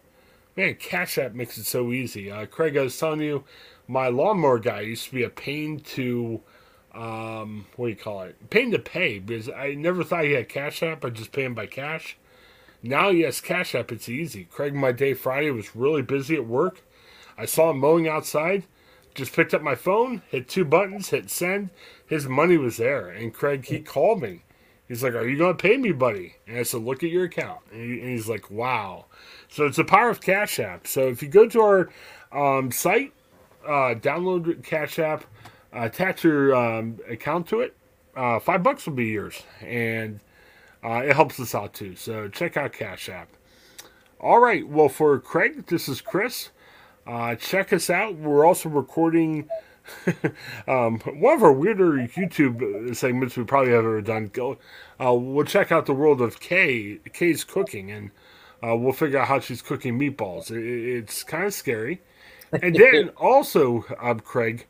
Man, 0.57 0.77
Cash 0.77 1.19
App 1.19 1.35
makes 1.35 1.59
it 1.59 1.65
so 1.65 1.91
easy. 1.93 2.31
Uh, 2.31 2.47
Craig, 2.47 2.77
I 2.77 2.83
was 2.83 2.97
telling 2.97 3.21
you, 3.21 3.45
my 3.89 4.09
lawnmower 4.09 4.61
guy 4.61 4.83
used 4.83 5.07
to 5.07 5.13
be 5.13 5.25
a 5.25 5.29
pain 5.29 5.81
to, 5.81 6.41
um, 6.95 7.67
what 7.75 7.87
do 7.87 7.91
you 7.91 7.97
call 7.97 8.23
it? 8.23 8.51
Pain 8.51 8.71
to 8.71 8.79
pay 8.79 9.19
because 9.19 9.49
I 9.49 9.75
never 9.75 10.05
thought 10.05 10.25
he 10.25 10.33
had 10.33 10.49
Cash 10.49 10.83
App. 10.83 11.05
I 11.05 11.11
just 11.11 11.33
pay 11.33 11.45
him 11.45 11.55
by 11.55 11.67
cash. 11.67 12.17
Now 12.85 13.11
he 13.11 13.23
has 13.23 13.41
Cash 13.41 13.75
App. 13.75 13.91
It's 13.91 14.11
easy. 14.11 14.45
Craig, 14.45 14.75
my 14.75 14.93
day 14.93 15.15
Friday 15.15 15.51
was 15.51 15.75
really 15.75 16.03
busy 16.03 16.35
at 16.35 16.47
work. 16.47 16.83
I 17.39 17.47
saw 17.47 17.71
him 17.71 17.79
mowing 17.79 18.07
outside. 18.07 18.65
Just 19.15 19.33
picked 19.33 19.55
up 19.55 19.63
my 19.63 19.75
phone, 19.75 20.23
hit 20.29 20.49
two 20.49 20.67
buttons, 20.67 21.09
hit 21.09 21.31
send. 21.31 21.71
His 22.07 22.27
money 22.27 22.59
was 22.59 22.77
there. 22.77 23.09
And 23.09 23.33
Craig, 23.33 23.65
he 23.65 23.81
called 23.81 24.21
me. 24.21 24.43
He's 24.87 25.03
like, 25.03 25.15
Are 25.15 25.27
you 25.27 25.39
going 25.39 25.57
to 25.57 25.63
pay 25.63 25.79
me, 25.79 25.93
buddy? 25.93 26.37
And 26.47 26.59
I 26.59 26.63
said, 26.63 26.83
Look 26.83 27.03
at 27.03 27.09
your 27.09 27.25
account. 27.25 27.61
And, 27.73 27.81
he, 27.81 28.01
and 28.01 28.11
he's 28.11 28.29
like, 28.29 28.51
Wow. 28.51 29.07
So 29.49 29.65
it's 29.65 29.79
the 29.79 29.85
power 29.85 30.11
of 30.11 30.21
Cash 30.21 30.61
App. 30.61 30.87
So 30.87 31.09
if 31.09 31.23
you 31.23 31.29
go 31.29 31.49
to 31.49 31.61
our 31.61 31.91
um, 32.33 32.71
site, 32.71 33.15
uh, 33.65 33.95
download 33.95 34.63
Cash 34.63 34.99
App, 34.99 35.25
uh, 35.75 35.85
attach 35.85 36.23
your 36.23 36.55
um, 36.55 36.99
account 37.09 37.47
to 37.49 37.61
it, 37.61 37.75
uh, 38.15 38.41
five 38.41 38.63
bucks 38.63 38.85
will 38.87 38.95
be 38.95 39.07
yours. 39.07 39.43
And 39.63 40.21
uh, 40.85 41.03
it 41.05 41.15
helps 41.15 41.41
us 41.41 41.55
out 41.55 41.73
too. 41.73 41.97
So 41.97 42.29
check 42.29 42.57
out 42.57 42.73
Cash 42.73 43.09
App. 43.09 43.29
All 44.21 44.39
right. 44.39 44.67
Well, 44.67 44.89
for 44.89 45.19
Craig, 45.19 45.67
this 45.67 45.89
is 45.89 46.01
Chris. 46.01 46.51
Uh, 47.07 47.35
check 47.35 47.73
us 47.73 47.91
out. 47.91 48.15
We're 48.17 48.47
also 48.47 48.69
recording 48.69 49.49
um, 50.69 50.99
one 51.01 51.35
of 51.35 51.43
our 51.43 51.53
weirder 51.53 51.93
YouTube 51.93 52.95
segments 52.97 53.37
we 53.37 53.45
probably 53.45 53.73
have 53.73 53.85
ever 53.85 54.01
done. 54.01 54.31
Go, 54.33 54.59
uh, 55.03 55.13
we'll 55.13 55.45
check 55.45 55.71
out 55.71 55.87
the 55.87 55.95
world 55.95 56.21
of 56.21 56.41
Kay, 56.41 56.99
Kay's 57.13 57.45
cooking, 57.45 57.91
and 57.91 58.11
uh, 58.63 58.77
we'll 58.77 58.93
figure 58.93 59.19
out 59.19 59.29
how 59.29 59.41
she's 59.41 59.63
cooking 59.63 59.99
meatballs. 59.99 60.51
It, 60.51 60.99
it's 60.99 61.23
kind 61.23 61.45
of 61.45 61.55
scary. 61.55 62.01
And 62.63 62.75
then 62.75 63.09
also, 63.17 63.85
um, 64.01 64.21
Craig, 64.21 64.67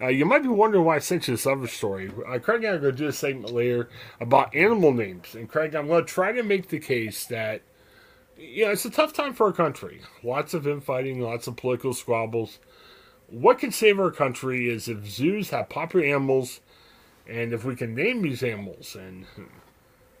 uh, 0.00 0.08
you 0.08 0.24
might 0.24 0.42
be 0.42 0.48
wondering 0.48 0.84
why 0.84 0.96
I 0.96 1.00
sent 1.00 1.28
you 1.28 1.34
this 1.34 1.46
other 1.46 1.66
story. 1.66 2.10
Uh, 2.26 2.38
Craig 2.38 2.64
and 2.64 2.66
I 2.66 2.76
are 2.76 2.78
going 2.78 2.94
to 2.94 2.98
do 2.98 3.08
a 3.08 3.12
segment 3.12 3.52
later 3.52 3.88
about 4.20 4.54
animal 4.54 4.92
names. 4.92 5.34
And 5.34 5.48
Craig, 5.48 5.74
I'm 5.74 5.88
going 5.88 6.04
to 6.04 6.12
try 6.12 6.32
to 6.32 6.42
make 6.42 6.68
the 6.68 6.78
case 6.78 7.24
that, 7.26 7.62
you 8.36 8.66
know, 8.66 8.72
it's 8.72 8.84
a 8.84 8.90
tough 8.90 9.12
time 9.12 9.32
for 9.32 9.46
our 9.46 9.52
country. 9.52 10.02
Lots 10.22 10.54
of 10.54 10.66
infighting, 10.66 11.20
lots 11.20 11.46
of 11.46 11.56
political 11.56 11.94
squabbles 11.94 12.58
what 13.28 13.58
can 13.58 13.72
save 13.72 13.98
our 13.98 14.10
country 14.10 14.68
is 14.68 14.88
if 14.88 15.06
zoos 15.06 15.50
have 15.50 15.68
popular 15.68 16.06
animals 16.06 16.60
and 17.28 17.52
if 17.52 17.64
we 17.64 17.74
can 17.74 17.94
name 17.94 18.22
these 18.22 18.42
animals 18.42 18.94
and 18.94 19.26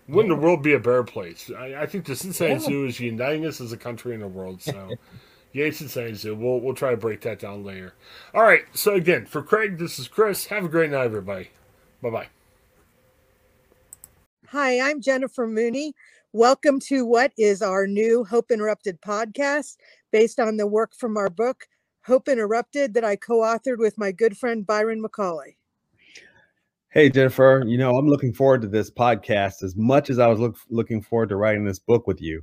wouldn't 0.08 0.34
the 0.34 0.40
world 0.40 0.62
be 0.62 0.72
a 0.72 0.78
better 0.78 1.04
place? 1.04 1.50
I, 1.56 1.82
I 1.82 1.86
think 1.86 2.04
the 2.04 2.16
Cincinnati. 2.16 2.60
Zoo 2.60 2.84
is 2.86 3.00
uniting 3.00 3.46
us 3.46 3.60
as 3.60 3.72
a 3.72 3.76
country 3.76 4.14
in 4.14 4.20
the 4.20 4.28
world. 4.28 4.62
So, 4.62 4.90
yay, 5.56 5.70
Cincinnati 5.70 6.14
Zoo. 6.14 6.34
We'll, 6.34 6.60
we'll 6.60 6.74
try 6.74 6.90
to 6.90 6.96
break 6.96 7.22
that 7.22 7.38
down 7.38 7.64
later. 7.64 7.94
All 8.34 8.42
right. 8.42 8.64
So, 8.74 8.94
again, 8.94 9.24
for 9.24 9.42
Craig, 9.42 9.78
this 9.78 9.98
is 9.98 10.06
Chris. 10.06 10.46
Have 10.46 10.66
a 10.66 10.68
great 10.68 10.90
night, 10.90 11.06
everybody. 11.06 11.50
Bye 12.02 12.10
bye. 12.10 12.28
Hi, 14.48 14.78
I'm 14.80 15.00
Jennifer 15.00 15.46
Mooney. 15.46 15.94
Welcome 16.32 16.78
to 16.80 17.06
what 17.06 17.32
is 17.38 17.62
our 17.62 17.86
new 17.86 18.22
Hope 18.24 18.50
Interrupted 18.50 19.00
podcast 19.00 19.76
based 20.12 20.38
on 20.38 20.58
the 20.58 20.66
work 20.66 20.94
from 20.94 21.16
our 21.16 21.30
book, 21.30 21.66
Hope 22.04 22.28
Interrupted 22.28 22.92
that 22.94 23.04
I 23.04 23.16
co 23.16 23.38
authored 23.38 23.78
with 23.78 23.96
my 23.96 24.12
good 24.12 24.36
friend 24.36 24.66
Byron 24.66 25.02
McCauley. 25.02 25.56
Hey, 26.90 27.08
Jennifer, 27.08 27.62
you 27.66 27.78
know, 27.78 27.96
I'm 27.96 28.06
looking 28.06 28.32
forward 28.32 28.60
to 28.62 28.68
this 28.68 28.90
podcast 28.90 29.62
as 29.62 29.74
much 29.74 30.10
as 30.10 30.18
I 30.18 30.26
was 30.26 30.38
look, 30.38 30.56
looking 30.68 31.00
forward 31.00 31.30
to 31.30 31.36
writing 31.36 31.64
this 31.64 31.78
book 31.78 32.06
with 32.06 32.20
you. 32.20 32.42